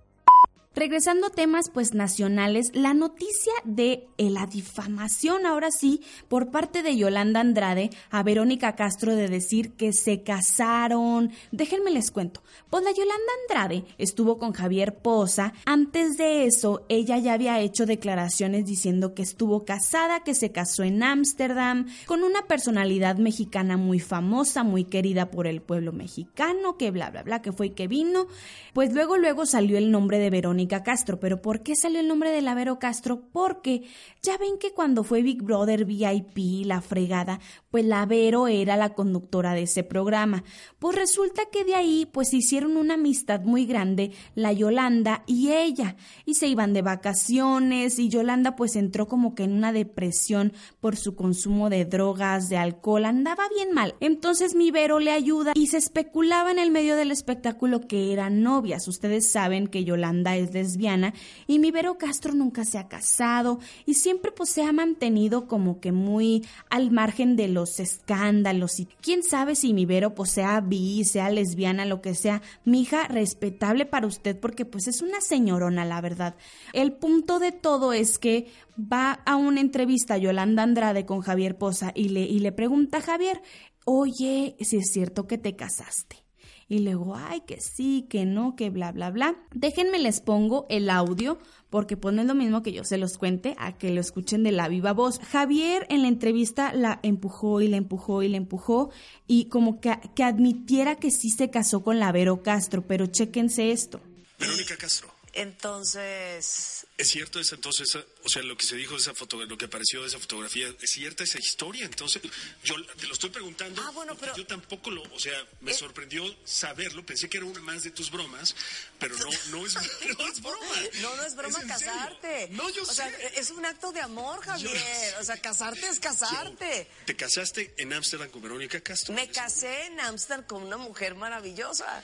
Regresando 0.75 1.27
a 1.27 1.29
temas 1.29 1.69
pues 1.69 1.93
nacionales, 1.93 2.71
la 2.73 2.93
noticia 2.93 3.53
de 3.63 4.09
eh, 4.17 4.29
la 4.29 4.45
difamación 4.45 5.45
ahora 5.45 5.71
sí 5.71 6.01
por 6.27 6.51
parte 6.51 6.83
de 6.83 6.97
Yolanda 6.97 7.39
Andrade 7.39 7.91
a 8.11 8.23
Verónica 8.23 8.75
Castro 8.75 9.15
de 9.15 9.29
decir 9.29 9.71
que 9.77 9.93
se 9.93 10.21
casaron. 10.23 11.31
Déjenme 11.53 11.91
les 11.91 12.11
cuento. 12.11 12.43
Pues 12.69 12.83
la 12.83 12.91
Yolanda 12.91 13.31
Andrade 13.43 13.85
estuvo 13.97 14.37
con 14.37 14.51
Javier 14.51 14.97
Poza. 14.97 15.53
Antes 15.65 16.17
de 16.17 16.45
eso, 16.45 16.85
ella 16.89 17.19
ya 17.19 17.31
había 17.31 17.61
hecho 17.61 17.85
declaraciones 17.85 18.65
diciendo 18.65 19.13
que 19.13 19.21
estuvo 19.21 19.63
casada, 19.63 20.25
que 20.25 20.35
se 20.35 20.51
casó 20.51 20.83
en 20.83 21.03
Ámsterdam, 21.03 21.87
con 22.05 22.21
una 22.21 22.47
personalidad 22.47 23.15
mexicana 23.15 23.77
muy 23.77 24.01
famosa, 24.01 24.63
muy 24.63 24.83
querida 24.83 25.31
por 25.31 25.47
el 25.47 25.61
pueblo 25.61 25.93
mexicano, 25.93 26.75
que 26.75 26.91
bla 26.91 27.11
bla 27.11 27.23
bla, 27.23 27.41
que 27.41 27.53
fue 27.53 27.67
y 27.67 27.69
que 27.69 27.87
vino. 27.87 28.27
Pues 28.73 28.93
luego 28.93 29.17
luego 29.17 29.45
salió 29.45 29.77
el 29.77 29.89
nombre 29.89 30.19
de 30.19 30.29
Verónica 30.29 30.64
Castro. 30.67 31.19
¿Pero 31.19 31.41
por 31.41 31.61
qué 31.63 31.75
salió 31.75 31.99
el 31.99 32.07
nombre 32.07 32.31
de 32.31 32.41
la 32.41 32.55
Vero 32.55 32.79
Castro? 32.79 33.23
Porque 33.31 33.83
ya 34.21 34.37
ven 34.37 34.57
que 34.59 34.71
cuando 34.71 35.03
fue 35.03 35.21
Big 35.21 35.41
Brother 35.41 35.85
VIP, 35.85 36.65
la 36.65 36.81
fregada, 36.81 37.39
pues 37.71 37.85
la 37.85 38.05
Vero 38.05 38.47
era 38.47 38.77
la 38.77 38.93
conductora 38.93 39.53
de 39.53 39.63
ese 39.63 39.83
programa. 39.83 40.43
Pues 40.79 40.95
resulta 40.95 41.43
que 41.51 41.63
de 41.63 41.75
ahí 41.75 42.07
pues 42.11 42.33
hicieron 42.33 42.77
una 42.77 42.95
amistad 42.95 43.41
muy 43.41 43.65
grande 43.65 44.11
la 44.33 44.53
Yolanda 44.53 45.23
y 45.27 45.51
ella. 45.51 45.95
Y 46.25 46.35
se 46.35 46.47
iban 46.47 46.73
de 46.73 46.81
vacaciones 46.81 47.99
y 47.99 48.09
Yolanda 48.09 48.55
pues 48.55 48.75
entró 48.75 49.07
como 49.07 49.35
que 49.35 49.43
en 49.43 49.53
una 49.53 49.71
depresión 49.71 50.53
por 50.79 50.95
su 50.95 51.15
consumo 51.15 51.69
de 51.69 51.85
drogas, 51.85 52.49
de 52.49 52.57
alcohol, 52.57 53.05
andaba 53.05 53.43
bien 53.49 53.73
mal. 53.73 53.95
Entonces 53.99 54.55
mi 54.55 54.71
Vero 54.71 54.99
le 54.99 55.11
ayuda 55.11 55.53
y 55.55 55.67
se 55.67 55.77
especulaba 55.77 56.51
en 56.51 56.59
el 56.59 56.71
medio 56.71 56.95
del 56.95 57.11
espectáculo 57.11 57.81
que 57.81 58.13
eran 58.13 58.41
novias. 58.41 58.87
Ustedes 58.87 59.29
saben 59.31 59.67
que 59.67 59.83
Yolanda 59.83 60.35
es 60.35 60.51
lesbiana 60.55 61.13
y 61.45 61.59
mi 61.59 61.69
Vero 61.69 61.97
Castro 61.97 62.33
nunca 62.33 62.65
se 62.65 62.79
ha 62.79 62.87
casado 62.87 63.59
y 63.85 63.93
siempre 63.93 64.31
pues 64.31 64.49
se 64.49 64.63
ha 64.63 64.71
mantenido 64.71 65.47
como 65.47 65.79
que 65.79 65.91
muy 65.91 66.45
al 66.69 66.89
margen 66.89 67.35
de 67.35 67.47
los 67.47 67.79
escándalos 67.79 68.79
y 68.79 68.87
quién 69.01 69.21
sabe 69.21 69.55
si 69.55 69.73
mi 69.73 69.85
Vero 69.85 70.15
pues 70.15 70.31
sea 70.31 70.61
bi, 70.61 71.03
sea 71.03 71.29
lesbiana, 71.29 71.85
lo 71.85 72.01
que 72.01 72.15
sea. 72.15 72.41
Mi 72.63 72.81
hija, 72.81 73.07
respetable 73.07 73.85
para 73.85 74.07
usted 74.07 74.39
porque 74.39 74.65
pues 74.65 74.87
es 74.87 75.01
una 75.01 75.21
señorona, 75.21 75.85
la 75.85 76.01
verdad. 76.01 76.35
El 76.73 76.93
punto 76.93 77.39
de 77.39 77.51
todo 77.51 77.93
es 77.93 78.17
que 78.17 78.47
va 78.77 79.11
a 79.25 79.35
una 79.35 79.61
entrevista 79.61 80.17
Yolanda 80.17 80.63
Andrade 80.63 81.05
con 81.05 81.21
Javier 81.21 81.57
Poza 81.57 81.91
y 81.93 82.09
le, 82.09 82.21
y 82.21 82.39
le 82.39 82.51
pregunta 82.51 82.97
a 82.97 83.01
Javier, 83.01 83.41
oye, 83.85 84.55
si 84.59 84.77
es 84.77 84.91
cierto 84.91 85.27
que 85.27 85.37
te 85.37 85.55
casaste. 85.55 86.24
Y 86.67 86.79
luego, 86.79 87.15
ay, 87.15 87.41
que 87.41 87.61
sí, 87.61 88.07
que 88.09 88.25
no, 88.25 88.55
que 88.55 88.71
bla, 88.71 88.91
bla, 88.91 89.11
bla. 89.11 89.35
Déjenme 89.53 89.99
les 89.99 90.19
pongo 90.19 90.65
el 90.69 90.89
audio, 90.89 91.37
porque 91.69 91.95
pues 91.95 92.15
lo 92.15 92.33
mismo 92.33 92.63
que 92.63 92.73
yo 92.73 92.83
se 92.83 92.97
los 92.97 93.17
cuente 93.19 93.55
a 93.59 93.77
que 93.77 93.91
lo 93.91 94.01
escuchen 94.01 94.41
de 94.43 94.51
la 94.51 94.67
viva 94.67 94.91
voz. 94.91 95.19
Javier 95.19 95.85
en 95.89 96.01
la 96.01 96.07
entrevista 96.07 96.73
la 96.73 96.99
empujó 97.03 97.61
y 97.61 97.67
la 97.67 97.77
empujó 97.77 98.23
y 98.23 98.29
la 98.29 98.37
empujó 98.37 98.89
y 99.27 99.45
como 99.45 99.79
que, 99.79 99.99
que 100.15 100.23
admitiera 100.23 100.95
que 100.95 101.11
sí 101.11 101.29
se 101.29 101.51
casó 101.51 101.83
con 101.83 101.99
la 101.99 102.11
Vero 102.11 102.41
Castro, 102.41 102.81
pero 102.87 103.05
chéquense 103.05 103.71
esto. 103.71 104.01
Verónica 104.39 104.75
Castro. 104.75 105.14
Entonces, 105.35 106.87
¿Es 106.97 107.09
cierto 107.09 107.41
esa, 107.41 107.55
entonces, 107.55 107.87
o 108.23 108.29
sea, 108.29 108.41
lo 108.43 108.55
que 108.57 108.65
se 108.65 108.75
dijo 108.77 108.93
de 108.93 109.01
esa 109.01 109.13
foto, 109.13 109.43
lo 109.45 109.57
que 109.57 109.65
apareció 109.65 110.01
de 110.01 110.07
esa 110.07 110.17
fotografía, 110.17 110.73
¿es 110.81 110.89
cierta 110.91 111.25
esa 111.25 111.39
historia? 111.39 111.83
Entonces, 111.85 112.21
yo 112.63 112.75
te 112.95 113.05
lo 113.07 113.13
estoy 113.13 113.29
preguntando. 113.31 113.81
Ah, 113.85 113.91
bueno, 113.91 114.15
pero- 114.15 114.35
Yo 114.35 114.45
tampoco 114.47 114.89
lo, 114.91 115.03
o 115.03 115.19
sea, 115.19 115.33
me 115.59 115.71
Eh. 115.71 115.73
sorprendió 115.73 116.23
saberlo, 116.45 117.05
pensé 117.05 117.29
que 117.29 117.37
era 117.37 117.45
una 117.45 117.59
más 117.59 117.83
de 117.83 117.91
tus 117.91 118.09
bromas, 118.11 118.55
pero 118.97 119.17
no, 119.17 119.29
no 119.49 119.65
es, 119.65 119.75
no 120.19 120.27
es 120.27 120.41
broma. 120.41 120.75
no, 121.01 121.15
no 121.17 121.23
es 121.23 121.35
broma 121.35 121.61
casarte. 121.67 122.47
No, 122.51 122.69
yo 122.69 122.83
o 122.83 122.85
sé. 122.85 122.93
sea, 122.95 123.09
es 123.35 123.51
un 123.51 123.65
acto 123.65 123.91
de 123.91 123.99
amor, 124.01 124.41
Javier. 124.41 125.15
O 125.19 125.23
sea, 125.25 125.35
casarte 125.41 125.87
es 125.87 125.99
casarte. 125.99 126.87
¿Te 127.05 127.15
casaste 127.15 127.73
en 127.77 127.91
Ámsterdam 127.91 128.29
con 128.29 128.41
Verónica 128.41 128.79
Castro? 128.81 129.13
Me 129.13 129.29
casé 129.29 129.87
en 129.87 129.99
Ámsterdam 129.99 130.45
con 130.45 130.63
una 130.63 130.77
mujer 130.77 131.15
maravillosa 131.15 132.03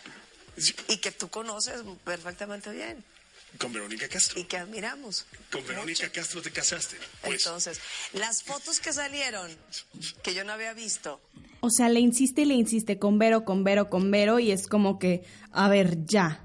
Sí, 0.58 0.76
y 0.90 0.98
que 0.98 1.12
tú 1.12 1.30
conoces 1.30 1.82
perfectamente 2.04 2.72
bien 2.72 3.04
Con 3.58 3.74
Verónica 3.74 4.08
Castro. 4.08 4.40
y 4.40 4.46
que 4.46 4.58
admiramos. 4.58 5.26
Con 5.52 5.66
Verónica 5.68 6.06
mucho. 6.06 6.14
Castro 6.14 6.42
te 6.42 6.52
casaste. 6.52 6.98
Pues, 7.22 7.46
Entonces, 7.46 7.80
las 8.14 8.44
fotos 8.44 8.80
que 8.80 8.92
salieron, 8.94 9.52
que 10.24 10.34
yo 10.34 10.44
no 10.44 10.54
había 10.54 10.74
visto, 10.74 11.20
O 11.62 11.70
sea, 11.70 11.90
le 11.90 12.00
insiste 12.00 12.42
y 12.42 12.46
le 12.46 12.56
insiste 12.56 12.98
con 12.98 13.20
Vero, 13.20 13.46
con 13.46 13.64
Vero, 13.64 13.90
con 13.90 14.10
Vero 14.10 14.40
y 14.40 14.52
es 14.52 14.68
como 14.68 14.98
que, 14.98 15.24
a 15.52 15.70
ver, 15.70 16.06
ya. 16.06 16.44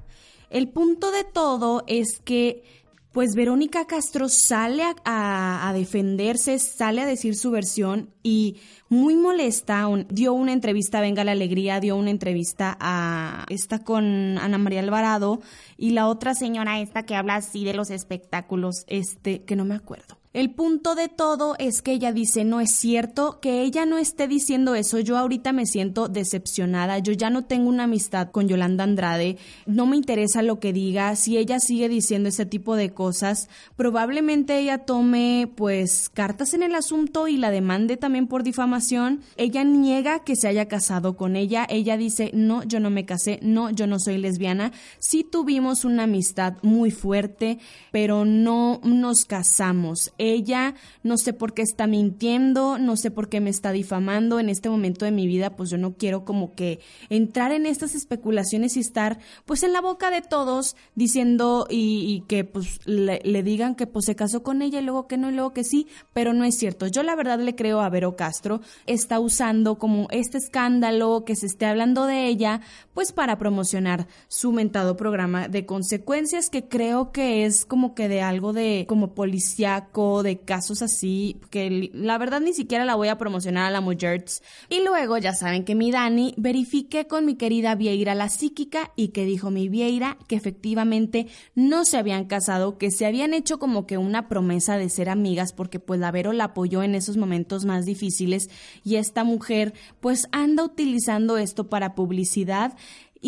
El 0.50 0.68
punto 0.68 1.10
de 1.10 1.24
todo 1.24 1.84
es 1.86 2.18
que, 2.24 2.84
pues 3.16 3.34
Verónica 3.34 3.86
Castro 3.86 4.28
sale 4.28 4.84
a, 5.06 5.72
defenderse, 5.74 6.58
sale 6.58 7.00
a 7.00 7.06
decir 7.06 7.34
su 7.34 7.50
versión 7.50 8.10
y 8.22 8.58
muy 8.90 9.16
molesta, 9.16 9.88
dio 10.10 10.34
una 10.34 10.52
entrevista 10.52 10.98
a 10.98 11.00
Venga 11.00 11.24
la 11.24 11.32
Alegría, 11.32 11.80
dio 11.80 11.96
una 11.96 12.10
entrevista 12.10 12.76
a 12.78 13.46
esta 13.48 13.82
con 13.82 14.36
Ana 14.36 14.58
María 14.58 14.80
Alvarado 14.80 15.40
y 15.78 15.92
la 15.92 16.08
otra 16.08 16.34
señora 16.34 16.78
esta 16.78 17.04
que 17.04 17.14
habla 17.14 17.36
así 17.36 17.64
de 17.64 17.72
los 17.72 17.88
espectáculos, 17.88 18.84
este, 18.86 19.44
que 19.44 19.56
no 19.56 19.64
me 19.64 19.76
acuerdo. 19.76 20.18
El 20.36 20.50
punto 20.50 20.94
de 20.94 21.08
todo 21.08 21.56
es 21.58 21.80
que 21.80 21.92
ella 21.92 22.12
dice, 22.12 22.44
no 22.44 22.60
es 22.60 22.70
cierto, 22.70 23.40
que 23.40 23.62
ella 23.62 23.86
no 23.86 23.96
esté 23.96 24.28
diciendo 24.28 24.74
eso. 24.74 24.98
Yo 24.98 25.16
ahorita 25.16 25.54
me 25.54 25.64
siento 25.64 26.08
decepcionada. 26.08 26.98
Yo 26.98 27.14
ya 27.14 27.30
no 27.30 27.46
tengo 27.46 27.70
una 27.70 27.84
amistad 27.84 28.30
con 28.32 28.46
Yolanda 28.46 28.84
Andrade. 28.84 29.38
No 29.64 29.86
me 29.86 29.96
interesa 29.96 30.42
lo 30.42 30.60
que 30.60 30.74
diga. 30.74 31.16
Si 31.16 31.38
ella 31.38 31.58
sigue 31.58 31.88
diciendo 31.88 32.28
ese 32.28 32.44
tipo 32.44 32.76
de 32.76 32.90
cosas, 32.92 33.48
probablemente 33.76 34.58
ella 34.58 34.84
tome 34.84 35.50
pues 35.56 36.10
cartas 36.10 36.52
en 36.52 36.62
el 36.62 36.74
asunto 36.74 37.28
y 37.28 37.38
la 37.38 37.50
demande 37.50 37.96
también 37.96 38.26
por 38.26 38.42
difamación. 38.42 39.22
Ella 39.38 39.64
niega 39.64 40.22
que 40.22 40.36
se 40.36 40.48
haya 40.48 40.68
casado 40.68 41.16
con 41.16 41.36
ella. 41.36 41.66
Ella 41.66 41.96
dice, 41.96 42.30
no, 42.34 42.62
yo 42.62 42.78
no 42.78 42.90
me 42.90 43.06
casé. 43.06 43.38
No, 43.40 43.70
yo 43.70 43.86
no 43.86 43.98
soy 43.98 44.18
lesbiana. 44.18 44.72
Sí 44.98 45.24
tuvimos 45.24 45.86
una 45.86 46.02
amistad 46.02 46.58
muy 46.60 46.90
fuerte, 46.90 47.58
pero 47.90 48.26
no 48.26 48.82
nos 48.84 49.24
casamos. 49.24 50.12
Ella 50.32 50.74
no 51.02 51.16
sé 51.16 51.32
por 51.32 51.54
qué 51.54 51.62
está 51.62 51.86
mintiendo, 51.86 52.78
no 52.78 52.96
sé 52.96 53.10
por 53.10 53.28
qué 53.28 53.40
me 53.40 53.50
está 53.50 53.72
difamando 53.72 54.40
en 54.40 54.48
este 54.48 54.68
momento 54.68 55.04
de 55.04 55.10
mi 55.10 55.26
vida, 55.26 55.56
pues 55.56 55.70
yo 55.70 55.78
no 55.78 55.94
quiero 55.94 56.24
como 56.24 56.54
que 56.54 56.80
entrar 57.08 57.52
en 57.52 57.66
estas 57.66 57.94
especulaciones 57.94 58.76
y 58.76 58.80
estar 58.80 59.18
pues 59.44 59.62
en 59.62 59.72
la 59.72 59.80
boca 59.80 60.10
de 60.10 60.22
todos 60.22 60.76
diciendo 60.94 61.66
y, 61.70 62.04
y 62.06 62.20
que 62.28 62.44
pues 62.44 62.80
le, 62.86 63.20
le 63.24 63.42
digan 63.42 63.74
que 63.74 63.86
pues 63.86 64.06
se 64.06 64.16
casó 64.16 64.42
con 64.42 64.62
ella 64.62 64.80
y 64.80 64.84
luego 64.84 65.06
que 65.06 65.16
no 65.16 65.30
y 65.30 65.34
luego 65.34 65.52
que 65.52 65.64
sí, 65.64 65.86
pero 66.12 66.32
no 66.32 66.44
es 66.44 66.56
cierto. 66.56 66.86
Yo 66.86 67.02
la 67.02 67.16
verdad 67.16 67.38
le 67.38 67.54
creo 67.54 67.80
a 67.80 67.88
Vero 67.88 68.16
Castro, 68.16 68.60
está 68.86 69.20
usando 69.20 69.78
como 69.78 70.08
este 70.10 70.38
escándalo 70.38 71.24
que 71.24 71.36
se 71.36 71.46
esté 71.46 71.66
hablando 71.66 72.06
de 72.06 72.26
ella 72.26 72.60
pues 72.94 73.12
para 73.12 73.38
promocionar 73.38 74.06
su 74.28 74.52
mentado 74.52 74.96
programa 74.96 75.48
de 75.48 75.66
consecuencias 75.66 76.50
que 76.50 76.68
creo 76.68 77.12
que 77.12 77.44
es 77.44 77.64
como 77.64 77.94
que 77.94 78.08
de 78.08 78.22
algo 78.22 78.52
de 78.52 78.86
como 78.88 79.14
policíaco, 79.14 80.15
de 80.22 80.38
casos 80.38 80.82
así, 80.82 81.40
que 81.50 81.90
la 81.92 82.18
verdad 82.18 82.40
ni 82.40 82.52
siquiera 82.52 82.84
la 82.84 82.94
voy 82.94 83.08
a 83.08 83.18
promocionar 83.18 83.66
a 83.66 83.70
la 83.70 83.80
Mujerts. 83.80 84.42
Y 84.68 84.82
luego 84.82 85.18
ya 85.18 85.34
saben 85.34 85.64
que 85.64 85.74
mi 85.74 85.90
Dani 85.90 86.34
verifique 86.36 87.06
con 87.06 87.24
mi 87.24 87.36
querida 87.36 87.74
Vieira 87.74 88.14
la 88.14 88.28
psíquica 88.28 88.92
y 88.96 89.08
que 89.08 89.24
dijo 89.24 89.50
mi 89.50 89.68
Vieira 89.68 90.16
que 90.28 90.36
efectivamente 90.36 91.26
no 91.54 91.84
se 91.84 91.98
habían 91.98 92.26
casado, 92.26 92.78
que 92.78 92.90
se 92.90 93.06
habían 93.06 93.34
hecho 93.34 93.58
como 93.58 93.86
que 93.86 93.98
una 93.98 94.28
promesa 94.28 94.76
de 94.78 94.88
ser 94.88 95.08
amigas 95.08 95.52
porque 95.52 95.80
pues 95.80 96.00
la 96.00 96.10
Vero 96.10 96.32
la 96.32 96.44
apoyó 96.44 96.82
en 96.82 96.94
esos 96.94 97.16
momentos 97.16 97.64
más 97.64 97.84
difíciles 97.84 98.50
y 98.84 98.96
esta 98.96 99.24
mujer 99.24 99.74
pues 100.00 100.28
anda 100.32 100.64
utilizando 100.64 101.38
esto 101.38 101.68
para 101.68 101.94
publicidad 101.94 102.76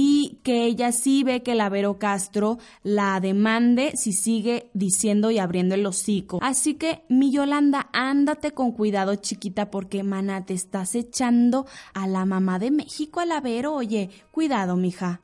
y 0.00 0.38
que 0.44 0.64
ella 0.64 0.92
sí 0.92 1.24
ve 1.24 1.42
que 1.42 1.56
la 1.56 1.68
Vero 1.68 1.98
Castro 1.98 2.58
la 2.84 3.18
demande 3.18 3.96
si 3.96 4.12
sigue 4.12 4.70
diciendo 4.72 5.32
y 5.32 5.40
abriendo 5.40 5.74
el 5.74 5.84
hocico. 5.84 6.38
Así 6.40 6.74
que, 6.74 7.02
mi 7.08 7.32
Yolanda, 7.32 7.88
ándate 7.92 8.52
con 8.52 8.70
cuidado, 8.70 9.16
chiquita, 9.16 9.72
porque, 9.72 10.04
mana, 10.04 10.46
te 10.46 10.54
estás 10.54 10.94
echando 10.94 11.66
a 11.94 12.06
la 12.06 12.26
mamá 12.26 12.60
de 12.60 12.70
México, 12.70 13.18
a 13.18 13.26
la. 13.26 13.42
Oye, 13.68 14.10
cuidado, 14.30 14.76
mija. 14.76 15.20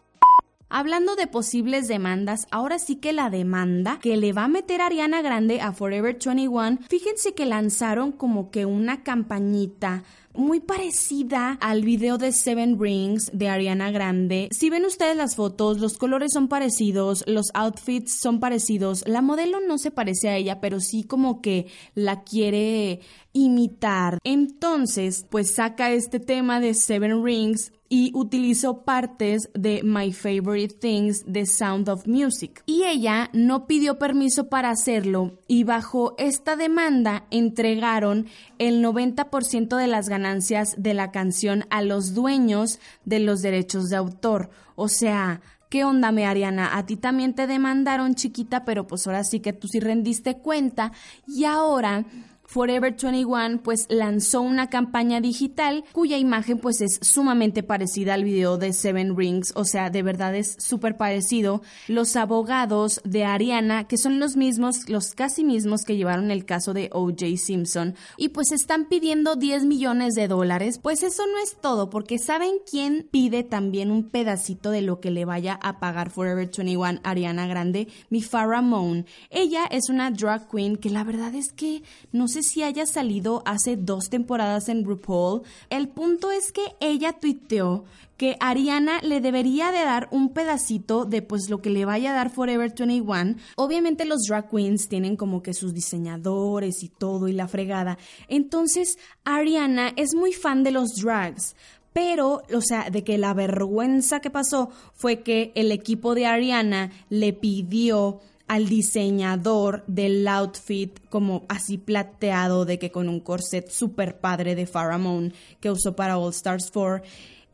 Hablando 0.68 1.14
de 1.14 1.28
posibles 1.28 1.86
demandas, 1.86 2.48
ahora 2.50 2.80
sí 2.80 2.96
que 2.96 3.12
la 3.12 3.30
demanda 3.30 4.00
que 4.02 4.16
le 4.16 4.32
va 4.32 4.44
a 4.44 4.48
meter 4.48 4.80
Ariana 4.80 5.22
Grande 5.22 5.60
a 5.60 5.72
Forever 5.72 6.18
21, 6.20 6.78
fíjense 6.88 7.32
que 7.32 7.46
lanzaron 7.46 8.10
como 8.10 8.50
que 8.50 8.66
una 8.66 9.04
campañita 9.04 10.02
muy 10.34 10.60
parecida 10.60 11.58
al 11.60 11.82
video 11.82 12.18
de 12.18 12.32
Seven 12.32 12.78
Rings 12.78 13.30
de 13.32 13.48
Ariana 13.48 13.90
Grande. 13.90 14.48
Si 14.50 14.68
ven 14.68 14.84
ustedes 14.84 15.16
las 15.16 15.36
fotos, 15.36 15.78
los 15.78 15.96
colores 15.96 16.32
son 16.32 16.48
parecidos, 16.48 17.24
los 17.26 17.46
outfits 17.54 18.12
son 18.12 18.40
parecidos. 18.40 19.04
La 19.06 19.22
modelo 19.22 19.60
no 19.60 19.78
se 19.78 19.90
parece 19.90 20.28
a 20.28 20.36
ella, 20.36 20.60
pero 20.60 20.80
sí 20.80 21.04
como 21.04 21.40
que 21.40 21.66
la 21.94 22.24
quiere 22.24 23.00
imitar. 23.34 24.18
Entonces, 24.24 25.26
pues 25.28 25.54
saca 25.54 25.90
este 25.90 26.20
tema 26.20 26.60
de 26.60 26.72
Seven 26.72 27.22
Rings 27.22 27.72
y 27.90 28.10
utilizó 28.14 28.82
partes 28.84 29.50
de 29.54 29.82
My 29.84 30.12
Favorite 30.12 30.74
Things 30.76 31.24
de 31.26 31.44
Sound 31.44 31.88
of 31.88 32.06
Music. 32.06 32.62
Y 32.66 32.84
ella 32.84 33.28
no 33.32 33.66
pidió 33.66 33.98
permiso 33.98 34.48
para 34.48 34.70
hacerlo 34.70 35.38
y 35.46 35.64
bajo 35.64 36.14
esta 36.16 36.56
demanda 36.56 37.26
entregaron 37.30 38.26
el 38.58 38.82
90% 38.82 39.76
de 39.76 39.86
las 39.86 40.08
ganancias 40.08 40.74
de 40.78 40.94
la 40.94 41.10
canción 41.10 41.66
a 41.70 41.82
los 41.82 42.14
dueños 42.14 42.80
de 43.04 43.18
los 43.18 43.42
derechos 43.42 43.90
de 43.90 43.96
autor. 43.96 44.50
O 44.74 44.88
sea, 44.88 45.42
¿Qué 45.70 45.82
onda, 45.82 46.12
me 46.12 46.24
Ariana? 46.24 46.76
A 46.76 46.86
ti 46.86 46.94
también 46.94 47.34
te 47.34 47.48
demandaron, 47.48 48.14
chiquita, 48.14 48.64
pero 48.64 48.86
pues 48.86 49.08
ahora 49.08 49.24
sí 49.24 49.40
que 49.40 49.52
tú 49.52 49.66
sí 49.66 49.80
rendiste 49.80 50.38
cuenta 50.38 50.92
y 51.26 51.46
ahora 51.46 52.04
Forever 52.46 52.94
21 52.98 53.62
pues 53.62 53.86
lanzó 53.88 54.42
una 54.42 54.68
campaña 54.68 55.20
digital 55.20 55.84
cuya 55.92 56.18
imagen 56.18 56.58
pues 56.58 56.80
es 56.80 56.98
sumamente 57.02 57.62
parecida 57.62 58.14
al 58.14 58.24
video 58.24 58.58
de 58.58 58.72
Seven 58.72 59.16
Rings, 59.16 59.52
o 59.56 59.64
sea, 59.64 59.90
de 59.90 60.02
verdad 60.02 60.34
es 60.34 60.56
súper 60.58 60.96
parecido. 60.96 61.62
Los 61.88 62.16
abogados 62.16 63.00
de 63.04 63.24
Ariana, 63.24 63.88
que 63.88 63.96
son 63.96 64.20
los 64.20 64.36
mismos, 64.36 64.88
los 64.88 65.14
casi 65.14 65.44
mismos 65.44 65.84
que 65.84 65.96
llevaron 65.96 66.30
el 66.30 66.44
caso 66.44 66.74
de 66.74 66.90
OJ 66.92 67.36
Simpson, 67.36 67.94
y 68.16 68.28
pues 68.28 68.52
están 68.52 68.86
pidiendo 68.86 69.36
10 69.36 69.64
millones 69.64 70.14
de 70.14 70.28
dólares, 70.28 70.78
pues 70.82 71.02
eso 71.02 71.26
no 71.26 71.38
es 71.42 71.56
todo, 71.60 71.90
porque 71.90 72.18
¿saben 72.18 72.52
quién 72.70 73.08
pide 73.10 73.42
también 73.42 73.90
un 73.90 74.10
pedacito 74.10 74.70
de 74.70 74.82
lo 74.82 75.00
que 75.00 75.10
le 75.10 75.24
vaya 75.24 75.58
a 75.62 75.80
pagar 75.80 76.10
Forever 76.10 76.46
21 76.46 77.00
Ariana 77.02 77.46
Grande? 77.46 77.88
Mi 78.10 78.22
Farrah 78.22 78.62
Moon. 78.62 79.06
Ella 79.30 79.64
es 79.70 79.88
una 79.88 80.10
drag 80.10 80.48
queen 80.48 80.76
que 80.76 80.90
la 80.90 81.04
verdad 81.04 81.34
es 81.34 81.52
que 81.52 81.82
no 82.12 82.28
sé 82.34 82.42
si 82.42 82.62
haya 82.64 82.84
salido 82.84 83.42
hace 83.46 83.76
dos 83.76 84.10
temporadas 84.10 84.68
en 84.68 84.84
RuPaul. 84.84 85.42
El 85.70 85.88
punto 85.88 86.32
es 86.32 86.50
que 86.50 86.62
ella 86.80 87.12
tuiteó 87.12 87.84
que 88.16 88.36
Ariana 88.40 89.00
le 89.02 89.20
debería 89.20 89.70
de 89.70 89.84
dar 89.84 90.08
un 90.10 90.30
pedacito 90.30 91.04
de 91.04 91.22
pues 91.22 91.48
lo 91.48 91.62
que 91.62 91.70
le 91.70 91.84
vaya 91.84 92.10
a 92.10 92.14
dar 92.14 92.30
Forever 92.30 92.74
21. 92.76 93.36
Obviamente 93.56 94.04
los 94.04 94.22
drag 94.28 94.50
queens 94.50 94.88
tienen 94.88 95.16
como 95.16 95.42
que 95.42 95.54
sus 95.54 95.74
diseñadores 95.74 96.82
y 96.82 96.88
todo 96.88 97.28
y 97.28 97.32
la 97.32 97.46
fregada. 97.46 97.98
Entonces 98.28 98.98
Ariana 99.24 99.92
es 99.96 100.14
muy 100.14 100.32
fan 100.32 100.64
de 100.64 100.72
los 100.72 100.96
drags. 100.96 101.54
Pero, 101.92 102.42
o 102.52 102.60
sea, 102.60 102.90
de 102.90 103.04
que 103.04 103.18
la 103.18 103.34
vergüenza 103.34 104.18
que 104.18 104.28
pasó 104.28 104.70
fue 104.94 105.22
que 105.22 105.52
el 105.54 105.70
equipo 105.70 106.16
de 106.16 106.26
Ariana 106.26 106.90
le 107.08 107.32
pidió 107.32 108.18
al 108.46 108.68
diseñador 108.68 109.84
del 109.86 110.26
outfit 110.28 110.98
como 111.08 111.44
así 111.48 111.78
plateado 111.78 112.64
de 112.64 112.78
que 112.78 112.90
con 112.90 113.08
un 113.08 113.20
corset 113.20 113.70
super 113.70 114.18
padre 114.18 114.54
de 114.54 114.66
Pharamond 114.66 115.32
que 115.60 115.70
usó 115.70 115.96
para 115.96 116.18
All 116.18 116.30
Stars 116.30 116.70
4 116.70 117.02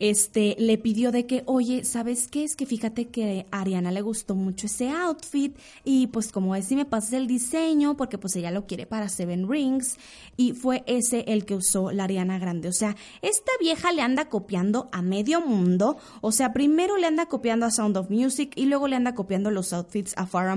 este, 0.01 0.57
le 0.59 0.77
pidió 0.79 1.13
de 1.13 1.27
que, 1.27 1.43
oye, 1.47 1.85
¿sabes 1.85 2.29
qué? 2.29 2.45
Es 2.45 2.57
que 2.57 2.67
fíjate 2.67 3.09
que 3.09 3.47
a 3.51 3.61
Ariana 3.61 3.91
le 3.93 4.03
gustó 4.03 4.35
mucho 4.35 4.67
ese 4.67 4.91
outfit 4.91 5.57
y 5.85 6.09
pues 6.09 6.33
como 6.33 6.55
es 6.57 6.67
si 6.67 6.77
me 6.77 6.85
pasas 6.85 7.13
el 7.15 7.27
diseño 7.27 7.97
porque 7.97 8.19
pues 8.19 8.37
ella 8.37 8.51
lo 8.51 8.67
quiere 8.67 8.87
para 8.87 9.09
Seven 9.09 9.49
Rings 9.49 9.97
y 10.37 10.53
fue 10.53 10.83
ese 10.87 11.25
el 11.29 11.45
que 11.45 11.55
usó 11.55 11.93
la 11.93 12.05
Ariana 12.05 12.39
Grande. 12.39 12.69
O 12.69 12.73
sea, 12.73 12.97
esta 13.23 13.53
vieja 13.61 13.93
le 13.93 14.03
anda 14.03 14.29
copiando 14.29 14.89
a 14.93 15.03
medio 15.03 15.41
mundo. 15.41 15.97
O 16.21 16.33
sea, 16.33 16.53
primero 16.53 16.97
le 16.97 17.07
anda 17.07 17.27
copiando 17.27 17.67
a 17.67 17.71
Sound 17.71 17.97
of 17.97 18.11
Music 18.11 18.53
y 18.57 18.67
luego 18.67 18.89
le 18.89 18.97
anda 18.97 19.15
copiando 19.15 19.51
los 19.51 19.73
outfits 19.73 20.15
a 20.17 20.27
Farrah 20.27 20.51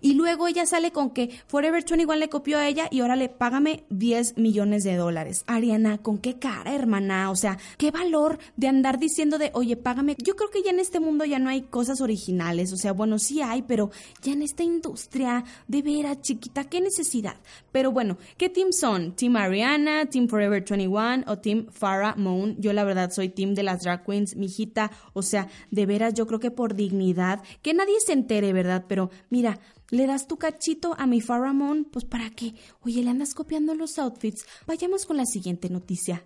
y 0.00 0.14
luego 0.14 0.48
ella 0.48 0.66
sale 0.66 0.92
con 0.92 1.10
que 1.10 1.30
Forever 1.46 1.84
21 1.84 2.16
le 2.16 2.28
copió 2.28 2.58
a 2.58 2.66
ella 2.66 2.88
y 2.90 3.00
ahora 3.00 3.16
le 3.16 3.28
págame 3.28 3.84
10 3.90 4.38
millones 4.38 4.84
de 4.84 4.96
dólares. 4.96 5.44
Ariana, 5.46 5.98
¿con 5.98 6.18
qué 6.18 6.38
cara, 6.38 6.74
hermana? 6.74 7.30
O 7.30 7.36
sea, 7.36 7.58
¿qué 7.76 7.90
valor 7.90 8.38
de 8.56 8.68
andar 8.76 8.98
diciendo 8.98 9.38
de, 9.38 9.50
oye, 9.54 9.76
págame. 9.76 10.16
Yo 10.22 10.36
creo 10.36 10.50
que 10.50 10.62
ya 10.62 10.70
en 10.70 10.80
este 10.80 11.00
mundo 11.00 11.24
ya 11.24 11.38
no 11.38 11.48
hay 11.48 11.62
cosas 11.62 12.00
originales. 12.00 12.72
O 12.72 12.76
sea, 12.76 12.92
bueno, 12.92 13.18
sí 13.18 13.42
hay, 13.42 13.62
pero 13.62 13.90
ya 14.22 14.32
en 14.32 14.42
esta 14.42 14.62
industria, 14.62 15.44
de 15.66 15.82
veras, 15.82 16.20
chiquita, 16.20 16.64
qué 16.64 16.80
necesidad. 16.80 17.36
Pero 17.72 17.90
bueno, 17.90 18.18
¿qué 18.36 18.48
team 18.48 18.72
son? 18.72 19.12
¿Team 19.16 19.36
Ariana, 19.36 20.06
Team 20.06 20.28
Forever 20.28 20.62
21 20.62 21.24
o 21.26 21.38
Team 21.38 21.66
Farah 21.70 22.14
Moon? 22.16 22.56
Yo 22.58 22.72
la 22.72 22.84
verdad 22.84 23.10
soy 23.10 23.28
team 23.28 23.54
de 23.54 23.62
las 23.62 23.82
drag 23.82 24.04
queens, 24.04 24.36
mijita. 24.36 24.90
O 25.12 25.22
sea, 25.22 25.48
de 25.70 25.86
veras, 25.86 26.14
yo 26.14 26.26
creo 26.26 26.40
que 26.40 26.50
por 26.50 26.74
dignidad, 26.74 27.42
que 27.62 27.74
nadie 27.74 27.98
se 28.04 28.12
entere, 28.12 28.52
¿verdad? 28.52 28.84
Pero 28.88 29.10
mira, 29.30 29.58
le 29.90 30.06
das 30.06 30.26
tu 30.26 30.36
cachito 30.36 30.94
a 30.98 31.06
mi 31.06 31.20
Farah 31.20 31.52
Moon, 31.52 31.84
pues 31.84 32.04
para 32.04 32.30
qué. 32.30 32.54
Oye, 32.80 33.02
le 33.02 33.10
andas 33.10 33.34
copiando 33.34 33.74
los 33.74 33.98
outfits. 33.98 34.44
Vayamos 34.66 35.06
con 35.06 35.16
la 35.16 35.26
siguiente 35.26 35.68
noticia. 35.70 36.24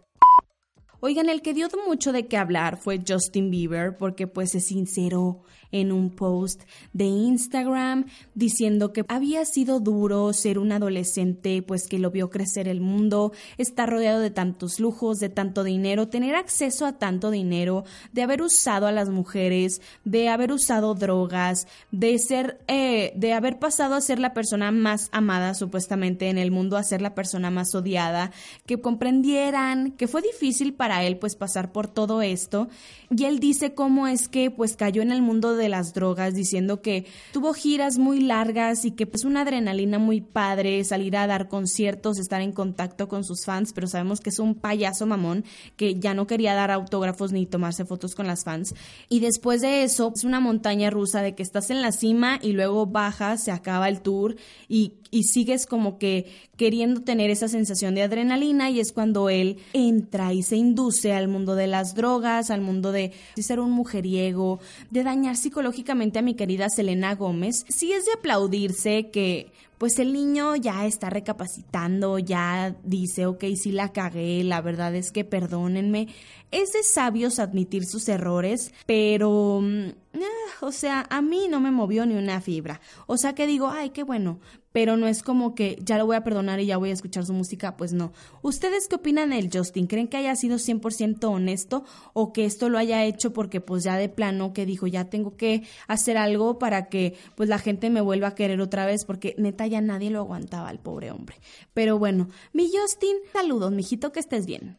Oigan, 1.02 1.30
el 1.30 1.40
que 1.40 1.54
dio 1.54 1.66
mucho 1.86 2.12
de 2.12 2.26
qué 2.26 2.36
hablar 2.36 2.76
fue 2.76 3.00
Justin 3.06 3.50
Bieber 3.50 3.96
porque 3.96 4.26
pues 4.26 4.50
se 4.50 4.60
sinceró 4.60 5.40
en 5.72 5.92
un 5.92 6.10
post 6.10 6.62
de 6.92 7.04
Instagram 7.04 8.06
diciendo 8.34 8.92
que 8.92 9.04
había 9.08 9.44
sido 9.44 9.80
duro 9.80 10.32
ser 10.32 10.58
un 10.58 10.72
adolescente, 10.72 11.62
pues 11.62 11.86
que 11.88 11.98
lo 11.98 12.10
vio 12.10 12.28
crecer 12.28 12.68
el 12.68 12.80
mundo, 12.80 13.32
estar 13.56 13.88
rodeado 13.88 14.20
de 14.20 14.30
tantos 14.30 14.80
lujos, 14.80 15.18
de 15.18 15.28
tanto 15.28 15.64
dinero, 15.64 16.08
tener 16.08 16.34
acceso 16.34 16.86
a 16.86 16.98
tanto 16.98 17.30
dinero, 17.30 17.84
de 18.12 18.22
haber 18.22 18.42
usado 18.42 18.86
a 18.86 18.92
las 18.92 19.08
mujeres, 19.08 19.80
de 20.04 20.28
haber 20.28 20.52
usado 20.52 20.94
drogas, 20.94 21.66
de 21.92 22.18
ser, 22.18 22.60
eh, 22.68 23.12
de 23.16 23.32
haber 23.32 23.58
pasado 23.58 23.94
a 23.94 24.00
ser 24.00 24.18
la 24.18 24.34
persona 24.34 24.70
más 24.72 25.08
amada 25.12 25.54
supuestamente 25.54 26.28
en 26.28 26.38
el 26.38 26.50
mundo, 26.50 26.76
a 26.76 26.82
ser 26.82 27.00
la 27.00 27.14
persona 27.14 27.50
más 27.50 27.74
odiada, 27.74 28.32
que 28.66 28.80
comprendieran 28.80 29.92
que 29.92 30.08
fue 30.08 30.20
difícil 30.20 30.74
para 30.74 30.89
él 30.98 31.18
pues 31.18 31.36
pasar 31.36 31.72
por 31.72 31.88
todo 31.88 32.22
esto 32.22 32.68
y 33.10 33.24
él 33.24 33.40
dice 33.40 33.74
cómo 33.74 34.06
es 34.06 34.28
que 34.28 34.52
pues 34.52 34.76
cayó 34.76 35.02
en 35.02 35.10
el 35.10 35.20
mundo 35.20 35.56
de 35.56 35.68
las 35.68 35.94
drogas, 35.94 36.32
diciendo 36.32 36.80
que 36.80 37.06
tuvo 37.32 37.52
giras 37.54 37.98
muy 37.98 38.20
largas 38.20 38.84
y 38.84 38.92
que 38.92 39.04
pues 39.06 39.24
una 39.24 39.40
adrenalina 39.40 39.98
muy 39.98 40.20
padre, 40.20 40.84
salir 40.84 41.16
a 41.16 41.26
dar 41.26 41.48
conciertos, 41.48 42.18
estar 42.18 42.40
en 42.40 42.52
contacto 42.52 43.08
con 43.08 43.24
sus 43.24 43.44
fans, 43.44 43.72
pero 43.72 43.88
sabemos 43.88 44.20
que 44.20 44.30
es 44.30 44.38
un 44.38 44.54
payaso 44.54 45.06
mamón 45.06 45.44
que 45.76 45.98
ya 45.98 46.14
no 46.14 46.28
quería 46.28 46.54
dar 46.54 46.70
autógrafos 46.70 47.32
ni 47.32 47.46
tomarse 47.46 47.84
fotos 47.84 48.14
con 48.14 48.28
las 48.28 48.44
fans. 48.44 48.74
Y 49.08 49.18
después 49.18 49.60
de 49.60 49.82
eso, 49.82 50.12
es 50.14 50.22
una 50.22 50.38
montaña 50.38 50.88
rusa 50.90 51.20
de 51.20 51.34
que 51.34 51.42
estás 51.42 51.70
en 51.70 51.82
la 51.82 51.90
cima 51.90 52.38
y 52.40 52.52
luego 52.52 52.86
bajas, 52.86 53.42
se 53.42 53.50
acaba 53.50 53.88
el 53.88 54.02
tour 54.02 54.36
y, 54.68 54.94
y 55.10 55.24
sigues 55.24 55.66
como 55.66 55.98
que 55.98 56.26
queriendo 56.56 57.02
tener 57.02 57.30
esa 57.30 57.48
sensación 57.48 57.94
de 57.94 58.02
adrenalina 58.02 58.70
y 58.70 58.80
es 58.80 58.92
cuando 58.92 59.28
él 59.28 59.58
entra 59.72 60.32
y 60.32 60.42
se 60.42 60.56
induce 60.56 61.12
al 61.12 61.28
mundo 61.28 61.54
de 61.54 61.66
las 61.66 61.94
drogas, 61.94 62.50
al 62.50 62.60
mundo 62.60 62.92
de, 62.92 63.12
ser 63.36 63.60
un 63.60 63.70
mujeriego, 63.70 64.60
de 64.90 65.02
dañar 65.02 65.36
psicológicamente 65.36 66.18
a 66.18 66.22
mi 66.22 66.34
querida 66.34 66.68
Selena 66.68 67.14
Gómez. 67.14 67.64
Sí 67.68 67.92
es 67.92 68.04
de 68.04 68.12
aplaudirse 68.12 69.10
que 69.10 69.50
pues 69.80 69.98
el 69.98 70.12
niño 70.12 70.56
ya 70.56 70.84
está 70.84 71.08
recapacitando, 71.08 72.18
ya 72.18 72.76
dice, 72.84 73.24
ok, 73.24 73.44
sí 73.56 73.72
la 73.72 73.94
cagué, 73.94 74.44
la 74.44 74.60
verdad 74.60 74.94
es 74.94 75.10
que 75.10 75.24
perdónenme. 75.24 76.08
Es 76.50 76.72
de 76.72 76.82
sabios 76.82 77.38
admitir 77.38 77.86
sus 77.86 78.06
errores, 78.10 78.74
pero, 78.84 79.60
mm, 79.62 79.88
ah, 80.16 80.66
o 80.66 80.70
sea, 80.70 81.06
a 81.08 81.22
mí 81.22 81.46
no 81.48 81.60
me 81.60 81.70
movió 81.70 82.04
ni 82.04 82.14
una 82.14 82.42
fibra. 82.42 82.82
O 83.06 83.16
sea 83.16 83.34
que 83.34 83.46
digo, 83.46 83.68
ay, 83.68 83.88
qué 83.88 84.02
bueno, 84.02 84.38
pero 84.72 84.96
no 84.96 85.06
es 85.08 85.22
como 85.22 85.54
que 85.54 85.78
ya 85.82 85.98
lo 85.98 86.06
voy 86.06 86.16
a 86.16 86.24
perdonar 86.24 86.60
y 86.60 86.66
ya 86.66 86.76
voy 86.76 86.90
a 86.90 86.94
escuchar 86.94 87.26
su 87.26 87.32
música, 87.32 87.76
pues 87.76 87.92
no. 87.92 88.12
¿Ustedes 88.42 88.88
qué 88.88 88.96
opinan 88.96 89.30
del 89.30 89.50
Justin? 89.52 89.86
¿Creen 89.86 90.08
que 90.08 90.16
haya 90.16 90.36
sido 90.36 90.58
100% 90.58 91.24
honesto 91.24 91.84
o 92.12 92.32
que 92.32 92.44
esto 92.44 92.68
lo 92.68 92.78
haya 92.78 93.04
hecho 93.04 93.32
porque 93.32 93.60
pues 93.60 93.84
ya 93.84 93.96
de 93.96 94.08
plano 94.08 94.52
que 94.52 94.66
dijo, 94.66 94.86
ya 94.86 95.10
tengo 95.10 95.36
que 95.36 95.62
hacer 95.88 96.16
algo 96.16 96.58
para 96.58 96.88
que 96.88 97.14
pues 97.34 97.48
la 97.48 97.58
gente 97.58 97.90
me 97.90 98.00
vuelva 98.00 98.28
a 98.28 98.34
querer 98.34 98.60
otra 98.60 98.86
vez 98.86 99.04
porque 99.04 99.34
neta 99.38 99.66
ya 99.66 99.80
nadie 99.80 100.10
lo 100.10 100.20
aguantaba 100.20 100.68
al 100.68 100.78
pobre 100.78 101.10
hombre. 101.10 101.36
Pero 101.74 101.98
bueno, 101.98 102.28
mi 102.52 102.70
Justin, 102.72 103.16
saludos, 103.32 103.72
mijito, 103.72 104.12
que 104.12 104.20
estés 104.20 104.46
bien. 104.46 104.78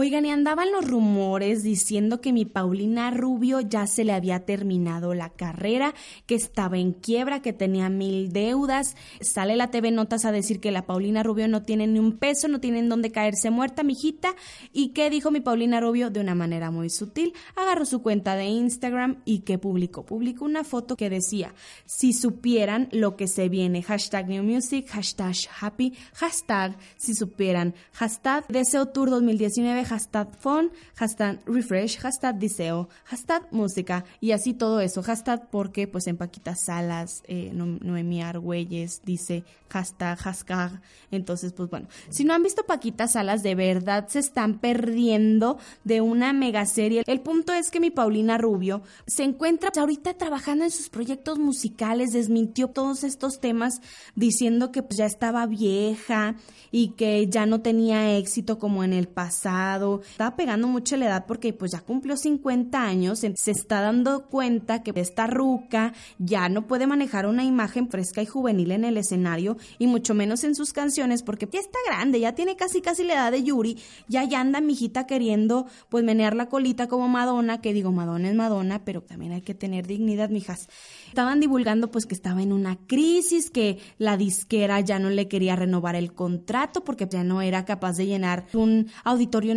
Oigan, 0.00 0.24
y 0.26 0.30
andaban 0.30 0.70
los 0.70 0.88
rumores 0.88 1.64
diciendo 1.64 2.20
que 2.20 2.32
mi 2.32 2.44
Paulina 2.44 3.10
Rubio 3.10 3.58
ya 3.58 3.88
se 3.88 4.04
le 4.04 4.12
había 4.12 4.44
terminado 4.44 5.12
la 5.12 5.30
carrera, 5.30 5.92
que 6.26 6.36
estaba 6.36 6.78
en 6.78 6.92
quiebra, 6.92 7.42
que 7.42 7.52
tenía 7.52 7.88
mil 7.88 8.32
deudas. 8.32 8.94
Sale 9.20 9.56
la 9.56 9.72
TV 9.72 9.90
Notas 9.90 10.24
a 10.24 10.30
decir 10.30 10.60
que 10.60 10.70
la 10.70 10.86
Paulina 10.86 11.24
Rubio 11.24 11.48
no 11.48 11.64
tiene 11.64 11.88
ni 11.88 11.98
un 11.98 12.16
peso, 12.16 12.46
no 12.46 12.60
tiene 12.60 12.78
en 12.78 12.88
dónde 12.88 13.10
caerse 13.10 13.50
muerta, 13.50 13.82
mijita. 13.82 14.36
¿Y 14.72 14.90
qué 14.90 15.10
dijo 15.10 15.32
mi 15.32 15.40
Paulina 15.40 15.80
Rubio? 15.80 16.10
De 16.10 16.20
una 16.20 16.36
manera 16.36 16.70
muy 16.70 16.90
sutil, 16.90 17.32
agarró 17.56 17.84
su 17.84 18.00
cuenta 18.00 18.36
de 18.36 18.44
Instagram 18.44 19.20
y 19.24 19.40
que 19.40 19.58
publicó. 19.58 20.06
Publicó 20.06 20.44
una 20.44 20.62
foto 20.62 20.94
que 20.94 21.10
decía, 21.10 21.56
si 21.86 22.12
supieran 22.12 22.88
lo 22.92 23.16
que 23.16 23.26
se 23.26 23.48
viene, 23.48 23.82
hashtag 23.82 24.28
New 24.28 24.44
Music, 24.44 24.86
hashtag 24.90 25.34
Happy, 25.60 25.92
hashtag 26.14 26.76
si 26.96 27.16
supieran, 27.16 27.74
hashtag 27.94 28.46
Deseo 28.46 28.86
Tour 28.86 29.10
2019, 29.10 29.87
hashtag 29.88 30.28
phone, 30.38 30.70
hashtag 30.96 31.40
refresh, 31.46 31.98
hashtag 31.98 32.38
diseo, 32.38 32.88
hashtag 33.04 33.48
música 33.50 34.04
y 34.20 34.32
así 34.32 34.52
todo 34.52 34.80
eso. 34.80 35.02
Hashtag 35.02 35.48
porque 35.50 35.88
pues 35.88 36.06
en 36.06 36.16
Paquita 36.16 36.54
Salas, 36.54 37.22
eh, 37.26 37.50
Noemí 37.54 38.22
Argüelles 38.22 39.00
dice 39.04 39.44
hashtag, 39.70 40.18
hashtag. 40.18 40.80
Entonces 41.10 41.52
pues 41.52 41.70
bueno, 41.70 41.88
si 42.10 42.24
no 42.24 42.34
han 42.34 42.42
visto 42.42 42.64
Paquita 42.64 43.08
Salas, 43.08 43.42
de 43.42 43.54
verdad 43.54 44.08
se 44.08 44.18
están 44.18 44.58
perdiendo 44.58 45.58
de 45.84 46.00
una 46.00 46.32
mega 46.32 46.66
serie. 46.66 47.02
El 47.06 47.20
punto 47.20 47.52
es 47.52 47.70
que 47.70 47.80
mi 47.80 47.90
Paulina 47.90 48.36
Rubio 48.36 48.82
se 49.06 49.24
encuentra 49.24 49.70
ahorita 49.74 50.14
trabajando 50.14 50.64
en 50.64 50.70
sus 50.70 50.88
proyectos 50.90 51.38
musicales, 51.38 52.12
desmintió 52.12 52.68
todos 52.68 53.04
estos 53.04 53.40
temas 53.40 53.80
diciendo 54.14 54.70
que 54.72 54.82
pues 54.82 54.98
ya 54.98 55.06
estaba 55.06 55.46
vieja 55.46 56.36
y 56.70 56.90
que 56.90 57.26
ya 57.28 57.46
no 57.46 57.60
tenía 57.62 58.16
éxito 58.16 58.58
como 58.58 58.84
en 58.84 58.92
el 58.92 59.08
pasado 59.08 59.67
lado. 59.68 60.00
Estaba 60.02 60.36
pegando 60.36 60.66
mucho 60.68 60.96
la 60.96 61.06
edad 61.06 61.26
porque 61.26 61.52
pues 61.52 61.72
ya 61.72 61.80
cumplió 61.80 62.16
50 62.16 62.80
años, 62.80 63.20
se 63.20 63.50
está 63.50 63.80
dando 63.80 64.26
cuenta 64.26 64.82
que 64.82 64.92
esta 64.98 65.26
ruca 65.26 65.92
ya 66.18 66.48
no 66.48 66.66
puede 66.66 66.86
manejar 66.86 67.26
una 67.26 67.44
imagen 67.44 67.88
fresca 67.88 68.22
y 68.22 68.26
juvenil 68.26 68.72
en 68.72 68.84
el 68.84 68.96
escenario 68.96 69.56
y 69.78 69.86
mucho 69.86 70.14
menos 70.14 70.44
en 70.44 70.54
sus 70.54 70.72
canciones 70.72 71.22
porque 71.22 71.48
ya 71.50 71.60
está 71.60 71.78
grande, 71.86 72.20
ya 72.20 72.34
tiene 72.34 72.56
casi 72.56 72.80
casi 72.80 73.04
la 73.04 73.14
edad 73.14 73.32
de 73.32 73.42
Yuri, 73.42 73.78
ya 74.08 74.24
ya 74.24 74.40
anda 74.40 74.60
mi 74.60 74.72
hijita 74.72 75.06
queriendo 75.06 75.66
pues 75.88 76.04
menear 76.04 76.34
la 76.34 76.48
colita 76.48 76.88
como 76.88 77.08
Madonna, 77.08 77.60
que 77.60 77.72
digo 77.72 77.92
Madonna 77.92 78.28
es 78.28 78.34
Madonna, 78.34 78.84
pero 78.84 79.02
también 79.02 79.32
hay 79.32 79.42
que 79.42 79.54
tener 79.54 79.86
dignidad, 79.86 80.30
mijas. 80.30 80.68
Estaban 81.08 81.40
divulgando 81.40 81.90
pues 81.90 82.06
que 82.06 82.14
estaba 82.14 82.42
en 82.42 82.52
una 82.52 82.76
crisis, 82.86 83.50
que 83.50 83.78
la 83.98 84.16
disquera 84.16 84.80
ya 84.80 84.98
no 84.98 85.10
le 85.10 85.28
quería 85.28 85.56
renovar 85.56 85.94
el 85.94 86.12
contrato 86.12 86.84
porque 86.84 87.06
ya 87.10 87.24
no 87.24 87.42
era 87.42 87.64
capaz 87.64 87.96
de 87.96 88.06
llenar 88.06 88.46
un 88.54 88.88
auditorio 89.04 89.54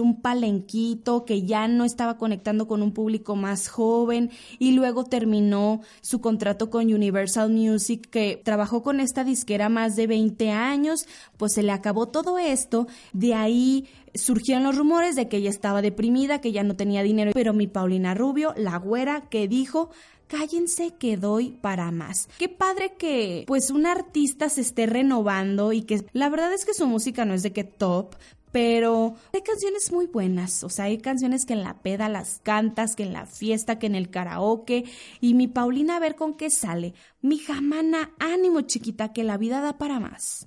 un 0.00 0.20
palenquito, 0.20 1.24
que 1.24 1.42
ya 1.42 1.68
no 1.68 1.84
estaba 1.84 2.16
conectando 2.18 2.66
con 2.66 2.82
un 2.82 2.92
público 2.92 3.36
más 3.36 3.68
joven 3.68 4.30
y 4.58 4.72
luego 4.72 5.04
terminó 5.04 5.80
su 6.00 6.20
contrato 6.20 6.70
con 6.70 6.92
Universal 6.92 7.50
Music 7.50 8.08
que 8.10 8.40
trabajó 8.42 8.82
con 8.82 9.00
esta 9.00 9.24
disquera 9.24 9.68
más 9.68 9.96
de 9.96 10.06
20 10.06 10.50
años, 10.50 11.06
pues 11.36 11.54
se 11.54 11.62
le 11.62 11.72
acabó 11.72 12.06
todo 12.06 12.38
esto, 12.38 12.86
de 13.12 13.34
ahí 13.34 13.86
surgieron 14.14 14.64
los 14.64 14.76
rumores 14.76 15.16
de 15.16 15.28
que 15.28 15.38
ella 15.38 15.50
estaba 15.50 15.82
deprimida, 15.82 16.40
que 16.40 16.52
ya 16.52 16.62
no 16.62 16.76
tenía 16.76 17.02
dinero, 17.02 17.32
pero 17.34 17.52
mi 17.52 17.66
Paulina 17.66 18.14
Rubio, 18.14 18.54
la 18.56 18.78
güera, 18.78 19.22
que 19.28 19.48
dijo 19.48 19.90
cállense 20.26 20.94
que 20.98 21.16
doy 21.16 21.50
para 21.50 21.90
más. 21.90 22.28
Qué 22.38 22.48
padre 22.48 22.94
que 22.98 23.44
pues 23.46 23.70
un 23.70 23.86
artista 23.86 24.48
se 24.48 24.62
esté 24.62 24.86
renovando 24.86 25.72
y 25.72 25.82
que 25.82 26.04
la 26.12 26.28
verdad 26.28 26.52
es 26.52 26.64
que 26.64 26.74
su 26.74 26.86
música 26.86 27.24
no 27.24 27.34
es 27.34 27.42
de 27.42 27.52
que 27.52 27.64
top, 27.64 28.14
pero 28.54 29.16
hay 29.32 29.42
canciones 29.42 29.90
muy 29.90 30.06
buenas, 30.06 30.62
o 30.62 30.68
sea, 30.68 30.84
hay 30.84 30.98
canciones 30.98 31.44
que 31.44 31.54
en 31.54 31.64
la 31.64 31.82
peda 31.82 32.08
las 32.08 32.38
cantas, 32.38 32.94
que 32.94 33.02
en 33.02 33.12
la 33.12 33.26
fiesta, 33.26 33.80
que 33.80 33.88
en 33.88 33.96
el 33.96 34.10
karaoke, 34.10 34.84
y 35.20 35.34
mi 35.34 35.48
Paulina 35.48 35.96
a 35.96 35.98
ver 35.98 36.14
con 36.14 36.34
qué 36.34 36.50
sale. 36.50 36.94
Mi 37.20 37.38
jamana, 37.38 38.12
ánimo 38.20 38.60
chiquita, 38.60 39.12
que 39.12 39.24
la 39.24 39.38
vida 39.38 39.60
da 39.60 39.76
para 39.76 39.98
más. 39.98 40.46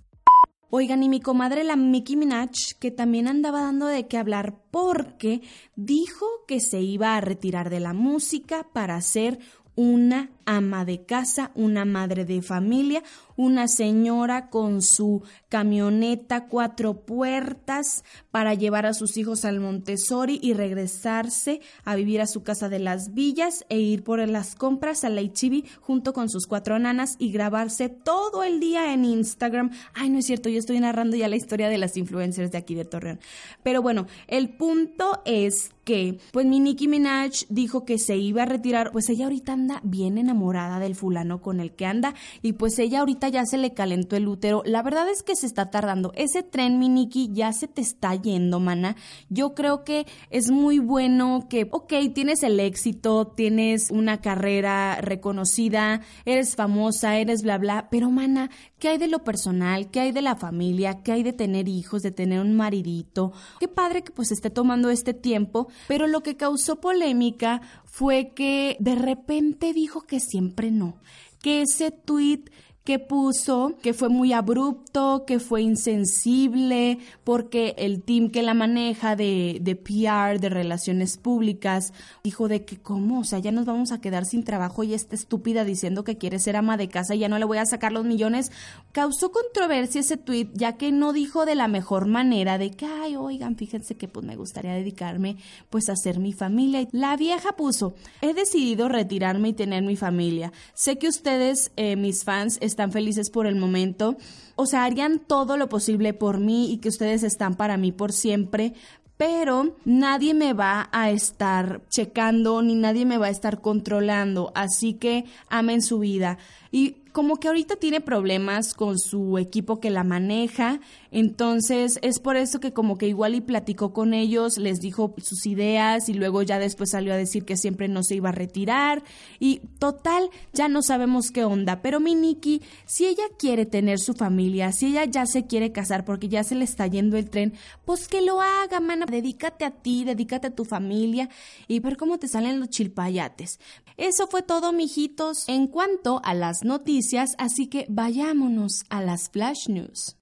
Oigan, 0.69 1.03
y 1.03 1.09
mi 1.09 1.19
comadre 1.19 1.65
la 1.65 1.75
Mickey 1.75 2.15
Minaj, 2.15 2.51
que 2.79 2.91
también 2.91 3.27
andaba 3.27 3.59
dando 3.59 3.87
de 3.87 4.07
qué 4.07 4.17
hablar 4.17 4.55
porque 4.71 5.41
dijo 5.75 6.25
que 6.47 6.61
se 6.61 6.79
iba 6.79 7.17
a 7.17 7.21
retirar 7.21 7.69
de 7.69 7.81
la 7.81 7.91
música 7.91 8.69
para 8.71 8.95
hacer 8.95 9.39
una 9.77 10.31
ama 10.47 10.85
de 10.85 11.05
casa, 11.05 11.51
una 11.55 11.85
madre 11.85 12.25
de 12.25 12.41
familia, 12.41 13.03
una 13.35 13.67
señora 13.67 14.49
con 14.49 14.81
su 14.81 15.21
camioneta 15.49 16.47
cuatro 16.47 17.05
puertas 17.05 18.03
para 18.31 18.55
llevar 18.55 18.85
a 18.85 18.93
sus 18.93 19.17
hijos 19.17 19.45
al 19.45 19.59
Montessori 19.59 20.39
y 20.41 20.53
regresarse 20.53 21.61
a 21.83 21.95
vivir 21.95 22.21
a 22.21 22.27
su 22.27 22.43
casa 22.43 22.69
de 22.69 22.79
las 22.79 23.13
villas 23.13 23.65
e 23.69 23.77
ir 23.79 24.03
por 24.03 24.17
las 24.27 24.55
compras 24.55 25.03
a 25.03 25.09
la 25.09 25.21
Ichibi 25.21 25.65
junto 25.81 26.13
con 26.13 26.29
sus 26.29 26.47
cuatro 26.47 26.79
nanas 26.79 27.15
y 27.19 27.31
grabarse 27.31 27.89
todo 27.89 28.43
el 28.43 28.59
día 28.59 28.93
en 28.93 29.05
Instagram. 29.05 29.69
Ay, 29.93 30.09
no 30.09 30.17
es 30.17 30.25
cierto, 30.25 30.49
yo 30.49 30.57
estoy 30.57 30.79
narrando 30.79 31.15
ya 31.17 31.27
la 31.27 31.35
historia 31.35 31.69
de 31.69 31.77
las 31.77 31.97
influencers 31.97 32.51
de 32.51 32.57
aquí 32.57 32.73
de 32.73 32.85
Torreón. 32.85 33.19
Pero 33.61 33.83
bueno, 33.83 34.07
el 34.27 34.49
punto 34.49 35.21
es 35.25 35.69
que, 35.83 36.19
pues 36.31 36.45
mi 36.45 36.59
Nicki 36.59 36.87
Minaj 36.87 37.45
dijo 37.49 37.85
que 37.85 37.97
se 37.97 38.17
iba 38.17 38.43
a 38.43 38.45
retirar, 38.45 38.91
pues 38.91 39.09
ella 39.09 39.25
ahorita 39.25 39.55
bien 39.83 40.17
enamorada 40.17 40.79
del 40.79 40.95
fulano 40.95 41.41
con 41.41 41.59
el 41.59 41.73
que 41.75 41.85
anda 41.85 42.13
y 42.41 42.53
pues 42.53 42.77
ella 42.79 42.99
ahorita 42.99 43.29
ya 43.29 43.45
se 43.45 43.57
le 43.57 43.73
calentó 43.73 44.15
el 44.15 44.27
útero. 44.27 44.63
La 44.65 44.83
verdad 44.83 45.09
es 45.09 45.23
que 45.23 45.35
se 45.35 45.45
está 45.45 45.69
tardando. 45.69 46.11
Ese 46.15 46.43
tren, 46.43 46.79
mi 46.79 46.89
Nicki, 46.89 47.31
ya 47.33 47.53
se 47.53 47.67
te 47.67 47.81
está 47.81 48.15
yendo, 48.15 48.59
mana. 48.59 48.95
Yo 49.29 49.53
creo 49.53 49.83
que 49.83 50.05
es 50.29 50.51
muy 50.51 50.79
bueno 50.79 51.47
que, 51.49 51.67
ok, 51.71 51.93
tienes 52.13 52.43
el 52.43 52.59
éxito, 52.59 53.27
tienes 53.27 53.91
una 53.91 54.21
carrera 54.21 54.99
reconocida, 55.01 56.01
eres 56.25 56.55
famosa, 56.55 57.17
eres 57.17 57.43
bla, 57.43 57.57
bla, 57.57 57.87
pero, 57.89 58.09
mana, 58.09 58.49
¿qué 58.79 58.89
hay 58.89 58.97
de 58.97 59.07
lo 59.07 59.23
personal? 59.23 59.89
¿Qué 59.91 59.99
hay 59.99 60.11
de 60.11 60.21
la 60.21 60.35
familia? 60.35 61.01
¿Qué 61.03 61.11
hay 61.11 61.23
de 61.23 61.33
tener 61.33 61.67
hijos, 61.67 62.01
de 62.01 62.11
tener 62.11 62.39
un 62.39 62.55
maridito? 62.55 63.31
Qué 63.59 63.67
padre 63.67 64.03
que 64.03 64.11
pues 64.11 64.31
esté 64.31 64.49
tomando 64.49 64.89
este 64.89 65.13
tiempo 65.13 65.67
pero 65.87 66.07
lo 66.07 66.21
que 66.21 66.37
causó 66.37 66.79
polémica 66.79 67.61
fue 67.87 68.33
que 68.35 68.77
de 68.79 68.95
repente 68.95 69.73
dijo 69.73 70.01
que 70.01 70.19
siempre 70.19 70.69
no, 70.69 71.01
que 71.41 71.61
ese 71.63 71.91
tweet 71.91 72.43
que 72.87 72.99
puso, 72.99 73.73
que 73.81 73.93
fue 73.93 74.07
muy 74.07 74.31
abrupto, 74.31 75.25
que 75.27 75.41
fue 75.41 75.61
insensible, 75.61 76.99
porque 77.25 77.75
el 77.77 78.01
team 78.01 78.29
que 78.29 78.41
la 78.41 78.53
maneja 78.53 79.17
de, 79.17 79.57
de 79.59 79.75
PR, 79.75 80.39
de 80.39 80.47
relaciones 80.47 81.17
públicas, 81.17 81.91
dijo 82.23 82.47
de 82.47 82.63
que 82.63 82.77
cómo, 82.77 83.19
o 83.19 83.23
sea, 83.25 83.39
ya 83.39 83.51
nos 83.51 83.65
vamos 83.65 83.91
a 83.91 83.99
quedar 83.99 84.23
sin 84.23 84.45
trabajo 84.45 84.85
y 84.85 84.93
esta 84.93 85.15
estúpida 85.15 85.65
diciendo 85.65 86.05
que 86.05 86.17
quiere 86.17 86.39
ser 86.39 86.55
ama 86.55 86.77
de 86.77 86.87
casa 86.87 87.13
y 87.13 87.19
ya 87.19 87.27
no 87.27 87.39
le 87.39 87.43
voy 87.43 87.57
a 87.57 87.65
sacar 87.65 87.91
los 87.91 88.05
millones, 88.05 88.53
causó 88.93 89.33
controversia 89.33 89.99
ese 89.99 90.15
tweet, 90.15 90.47
ya 90.53 90.77
que 90.77 90.93
no 90.93 91.11
dijo 91.11 91.45
de 91.45 91.55
la 91.55 91.67
mejor 91.67 92.05
manera 92.05 92.57
de 92.57 92.71
que, 92.71 92.85
ay, 92.85 93.17
oigan, 93.17 93.57
fíjense 93.57 93.97
que 93.97 94.07
pues 94.07 94.25
me 94.25 94.37
gustaría 94.37 94.71
dedicarme 94.71 95.35
pues 95.69 95.89
a 95.89 95.97
ser 95.97 96.19
mi 96.19 96.31
familia. 96.31 96.87
La 96.93 97.17
vieja 97.17 97.51
puso, 97.57 97.95
he 98.21 98.33
decidido 98.33 98.87
retirarme 98.87 99.49
y 99.49 99.53
tener 99.53 99.83
mi 99.83 99.97
familia. 99.97 100.53
Sé 100.73 100.97
que 100.97 101.09
ustedes, 101.09 101.73
eh, 101.75 101.97
mis 101.97 102.23
fans, 102.23 102.57
felices 102.91 103.29
por 103.29 103.47
el 103.47 103.55
momento. 103.55 104.17
O 104.55 104.65
sea, 104.65 104.83
harían 104.83 105.19
todo 105.19 105.57
lo 105.57 105.69
posible 105.69 106.13
por 106.13 106.39
mí 106.39 106.71
y 106.71 106.77
que 106.77 106.89
ustedes 106.89 107.23
están 107.23 107.55
para 107.55 107.77
mí 107.77 107.91
por 107.91 108.11
siempre, 108.11 108.73
pero 109.17 109.75
nadie 109.83 110.33
me 110.33 110.53
va 110.53 110.89
a 110.91 111.09
estar 111.09 111.81
checando 111.89 112.61
ni 112.61 112.75
nadie 112.75 113.05
me 113.05 113.17
va 113.17 113.27
a 113.27 113.31
estar 113.31 113.61
controlando, 113.61 114.51
así 114.55 114.93
que 114.93 115.25
amen 115.49 115.81
su 115.81 115.99
vida. 115.99 116.37
Y 116.71 116.97
como 117.17 117.37
que 117.37 117.47
ahorita 117.47 117.77
tiene 117.77 117.99
problemas 117.99 118.75
con 118.75 118.99
su 118.99 119.39
equipo 119.39 119.79
que 119.79 119.89
la 119.89 120.03
maneja, 120.03 120.79
entonces 121.09 121.97
es 122.03 122.19
por 122.19 122.37
eso 122.37 122.59
que 122.59 122.73
como 122.73 122.99
que 122.99 123.07
igual 123.07 123.33
y 123.33 123.41
platicó 123.41 123.91
con 123.91 124.13
ellos, 124.13 124.59
les 124.59 124.81
dijo 124.81 125.15
sus 125.17 125.47
ideas 125.47 126.09
y 126.09 126.13
luego 126.13 126.43
ya 126.43 126.59
después 126.59 126.91
salió 126.91 127.11
a 127.11 127.17
decir 127.17 127.43
que 127.43 127.57
siempre 127.57 127.87
no 127.87 128.03
se 128.03 128.13
iba 128.13 128.29
a 128.29 128.33
retirar 128.33 129.03
y 129.39 129.61
total, 129.79 130.29
ya 130.53 130.67
no 130.67 130.83
sabemos 130.83 131.31
qué 131.31 131.43
onda, 131.43 131.81
pero 131.81 131.99
mi 131.99 132.13
Nikki, 132.13 132.61
si 132.85 133.07
ella 133.07 133.23
quiere 133.39 133.65
tener 133.65 133.97
su 133.97 134.13
familia, 134.13 134.71
si 134.71 134.85
ella 134.85 135.05
ya 135.05 135.25
se 135.25 135.47
quiere 135.47 135.71
casar 135.71 136.05
porque 136.05 136.29
ya 136.29 136.43
se 136.43 136.53
le 136.53 136.65
está 136.65 136.85
yendo 136.85 137.17
el 137.17 137.31
tren, 137.31 137.55
pues 137.83 138.07
que 138.07 138.21
lo 138.21 138.41
haga, 138.41 138.79
mana, 138.79 139.07
dedícate 139.07 139.65
a 139.65 139.71
ti, 139.71 140.03
dedícate 140.03 140.49
a 140.49 140.55
tu 140.55 140.65
familia 140.65 141.29
y 141.67 141.79
ver 141.79 141.97
cómo 141.97 142.19
te 142.19 142.27
salen 142.27 142.59
los 142.59 142.69
chilpayates. 142.69 143.59
Eso 143.97 144.27
fue 144.27 144.43
todo, 144.43 144.71
mijitos, 144.71 145.49
en 145.49 145.65
cuanto 145.65 146.21
a 146.23 146.35
las 146.35 146.63
noticias, 146.63 147.06
así 147.37 147.67
que 147.67 147.85
vayámonos 147.89 148.83
a 148.89 149.01
las 149.01 149.29
flash 149.29 149.69
news. 149.69 150.17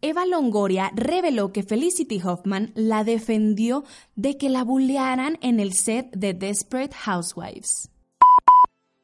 Eva 0.00 0.26
Longoria 0.26 0.92
reveló 0.94 1.52
que 1.52 1.64
Felicity 1.64 2.20
Hoffman 2.22 2.70
la 2.76 3.02
defendió 3.02 3.84
de 4.14 4.36
que 4.36 4.48
la 4.48 4.62
bullearan 4.62 5.38
en 5.40 5.58
el 5.58 5.72
set 5.72 6.10
de 6.12 6.34
Desperate 6.34 6.94
Housewives. 6.94 7.90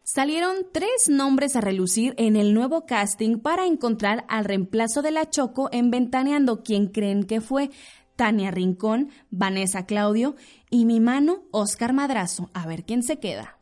Salieron 0.04 0.54
tres 0.72 1.08
nombres 1.08 1.56
a 1.56 1.60
relucir 1.60 2.14
en 2.16 2.36
el 2.36 2.54
nuevo 2.54 2.86
casting 2.86 3.38
para 3.38 3.66
encontrar 3.66 4.24
al 4.28 4.44
reemplazo 4.44 5.02
de 5.02 5.10
la 5.10 5.28
Choco 5.28 5.68
en 5.72 5.90
Ventaneando. 5.90 6.62
¿Quién 6.62 6.86
creen 6.86 7.24
que 7.24 7.40
fue? 7.40 7.70
Tania 8.14 8.52
Rincón, 8.52 9.10
Vanessa 9.30 9.86
Claudio 9.86 10.36
y 10.70 10.84
mi 10.84 11.00
mano, 11.00 11.42
Oscar 11.50 11.92
Madrazo. 11.92 12.50
A 12.54 12.66
ver 12.66 12.84
quién 12.84 13.02
se 13.02 13.18
queda. 13.18 13.58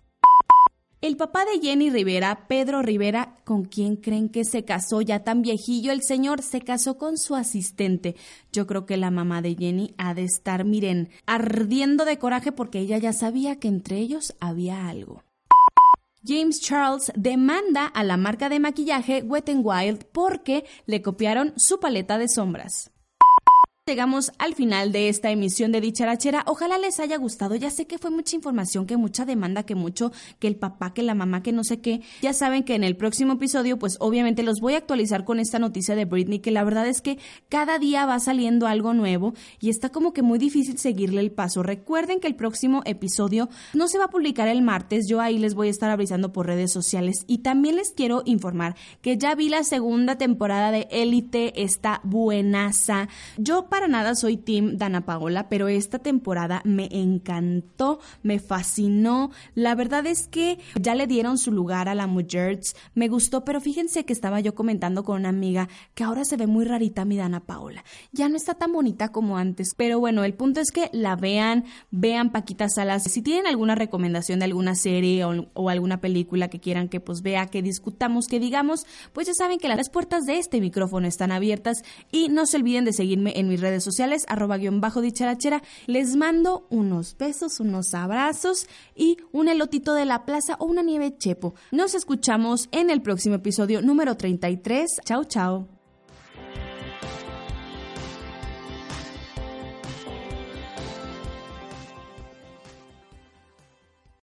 El 1.03 1.17
papá 1.17 1.45
de 1.45 1.61
Jenny 1.61 1.91
Rivera, 1.91 2.47
Pedro 2.47 2.81
Rivera, 2.81 3.37
¿con 3.43 3.65
quién 3.65 3.97
creen 3.97 4.29
que 4.29 4.45
se 4.45 4.65
casó 4.65 5.01
ya 5.01 5.25
tan 5.25 5.43
viejillo? 5.43 5.91
El 5.91 6.01
señor 6.01 6.43
se 6.43 6.61
casó 6.61 6.97
con 6.97 7.19
su 7.19 7.35
asistente. 7.35 8.15
Yo 8.53 8.69
creo 8.69 8.87
que 8.87 8.97
la 8.97 9.11
mamá 9.11 9.43
de 9.43 9.57
Jenny 9.57 9.95
ha 9.99 10.15
de 10.15 10.23
estar, 10.23 10.65
miren, 10.65 11.11
ardiendo 11.27 12.05
de 12.05 12.21
coraje 12.21 12.53
porque 12.53 12.79
ella 12.79 12.99
ya 12.99 13.12
sabía 13.12 13.57
que 13.57 13.67
entre 13.67 13.99
ellos 13.99 14.37
había 14.38 14.87
algo. 14.87 15.25
James 16.25 16.61
Charles 16.61 17.11
demanda 17.17 17.87
a 17.87 18.05
la 18.05 18.17
marca 18.17 18.49
de 18.49 18.61
maquillaje 18.61 19.23
Wet 19.23 19.49
n 19.49 19.62
Wild 19.65 20.05
porque 20.12 20.65
le 20.87 21.03
copiaron 21.03 21.53
su 21.57 21.81
paleta 21.81 22.17
de 22.17 22.29
sombras. 22.29 22.91
Llegamos 23.85 24.31
al 24.38 24.55
final 24.55 24.92
de 24.92 25.09
esta 25.09 25.33
emisión 25.33 25.73
de 25.73 25.81
Dicharachera. 25.81 26.45
Ojalá 26.47 26.79
les 26.79 27.01
haya 27.01 27.16
gustado. 27.16 27.57
Ya 27.57 27.68
sé 27.68 27.88
que 27.88 27.99
fue 27.99 28.12
mucha 28.12 28.37
información, 28.37 28.87
que 28.87 28.97
mucha 28.97 29.25
demanda, 29.25 29.64
que 29.64 29.75
mucho, 29.75 30.12
que 30.38 30.47
el 30.47 30.55
papá, 30.55 30.95
que 30.95 31.03
la 31.03 31.16
mamá, 31.16 31.42
que 31.42 31.51
no 31.51 31.64
sé 31.64 31.81
qué. 31.81 32.01
Ya 32.21 32.33
saben 32.33 32.62
que 32.62 32.77
en 32.77 32.85
el 32.85 32.97
próximo 32.97 33.33
episodio, 33.33 33.81
pues 33.81 33.97
obviamente 33.99 34.45
los 34.45 34.61
voy 34.61 34.75
a 34.75 34.77
actualizar 34.77 35.25
con 35.25 35.40
esta 35.40 35.59
noticia 35.59 35.97
de 35.97 36.05
Britney, 36.05 36.38
que 36.38 36.53
la 36.53 36.62
verdad 36.62 36.87
es 36.87 37.01
que 37.01 37.18
cada 37.49 37.81
día 37.81 38.07
va 38.07 38.21
saliendo 38.21 38.68
algo 38.68 38.95
nuevo 38.95 39.35
y 39.59 39.68
está 39.68 39.88
como 39.88 40.12
que 40.12 40.23
muy 40.23 40.38
difícil 40.38 40.79
seguirle 40.79 41.21
el 41.21 41.33
paso. 41.33 41.64
Recuerden 41.64 42.21
que 42.21 42.29
el 42.29 42.37
próximo 42.37 42.83
episodio 42.85 43.49
no 43.75 43.88
se 43.88 43.99
va 43.99 44.05
a 44.05 44.11
publicar 44.11 44.47
el 44.47 44.62
martes. 44.62 45.09
Yo 45.09 45.21
ahí 45.21 45.38
les 45.38 45.55
voy 45.55 45.66
a 45.66 45.73
estar 45.73 45.90
avisando 45.90 46.33
por 46.33 46.47
redes 46.47 46.71
sociales. 46.71 47.25
Y 47.27 47.38
también 47.38 47.75
les 47.75 47.90
quiero 47.90 48.23
informar 48.27 48.77
que 49.01 49.18
ya 49.18 49.35
vi 49.35 49.49
la 49.49 49.64
segunda 49.64 50.18
temporada 50.18 50.71
de 50.71 50.87
Élite. 50.92 51.64
Está 51.64 52.01
buenaza. 52.05 53.09
Yo 53.38 53.66
para 53.72 53.88
nada 53.88 54.14
soy 54.14 54.37
Team 54.37 54.76
Dana 54.76 55.06
Paola, 55.06 55.48
pero 55.48 55.66
esta 55.66 55.98
temporada 55.98 56.61
me 56.66 56.90
encantó, 56.90 58.00
me 58.22 58.38
fascinó. 58.38 59.30
La 59.54 59.74
verdad 59.74 60.04
es 60.04 60.28
que 60.28 60.58
ya 60.78 60.94
le 60.94 61.06
dieron 61.06 61.38
su 61.38 61.52
lugar 61.52 61.88
a 61.88 61.94
la 61.94 62.06
Mujerts, 62.06 62.76
me 62.94 63.08
gustó, 63.08 63.46
pero 63.46 63.62
fíjense 63.62 64.04
que 64.04 64.12
estaba 64.12 64.40
yo 64.40 64.54
comentando 64.54 65.04
con 65.04 65.20
una 65.20 65.30
amiga 65.30 65.70
que 65.94 66.04
ahora 66.04 66.26
se 66.26 66.37
ve 66.37 66.46
muy 66.46 66.66
rarita 66.66 67.06
mi 67.06 67.16
Dana 67.16 67.40
Paola. 67.40 67.82
Ya 68.12 68.28
no 68.28 68.37
está 68.37 68.52
tan 68.52 68.74
bonita 68.74 69.08
como 69.08 69.38
antes, 69.38 69.72
pero 69.74 69.98
bueno, 69.98 70.22
el 70.22 70.35
punto 70.35 70.61
es 70.61 70.70
que 70.70 70.90
la 70.92 71.16
vean, 71.16 71.64
vean 71.90 72.30
Paquita 72.30 72.68
Salas. 72.68 73.04
Si 73.04 73.22
tienen 73.22 73.46
alguna 73.46 73.74
recomendación 73.74 74.40
de 74.40 74.44
alguna 74.44 74.74
serie 74.74 75.24
o, 75.24 75.70
alguna 75.70 76.02
película 76.02 76.48
que 76.48 76.61
quieran 76.61 76.90
que 76.90 77.00
pues 77.00 77.22
vea, 77.22 77.46
que 77.46 77.62
discutamos, 77.62 78.26
que 78.26 78.38
digamos, 78.38 78.85
pues 79.14 79.28
ya 79.28 79.32
saben 79.32 79.58
que 79.58 79.68
las 79.68 79.88
puertas 79.88 80.26
de 80.26 80.37
este 80.37 80.61
micrófono 80.61 81.08
están 81.08 81.32
abiertas 81.32 81.85
y 82.11 82.28
no 82.28 82.44
se 82.44 82.58
olviden 82.58 82.85
de 82.85 82.92
seguirme 82.92 83.32
en 83.40 83.48
mis 83.48 83.62
redes 83.62 83.85
sociales, 83.85 84.27
arroba 84.29 84.59
guion 84.59 84.81
bajo 84.81 85.01
dicharachera. 85.01 85.62
Les 85.87 86.16
mando 86.16 86.66
unos 86.70 87.16
besos, 87.16 87.61
unos 87.61 87.94
abrazos 87.94 88.66
y 88.94 89.16
un 89.33 89.48
elotito 89.48 89.94
de 89.94 90.05
la 90.05 90.25
plaza 90.25 90.57
o 90.59 90.66
una 90.66 90.83
nieve 90.83 91.16
chepo. 91.16 91.55
Nos 91.70 91.94
escuchamos 91.94 92.68
en 92.72 92.90
el 92.90 93.01
próximo 93.01 93.37
episodio 93.37 93.81
número 93.81 94.16
33. 94.16 95.01
Chao, 95.05 95.25
chao. 95.25 95.82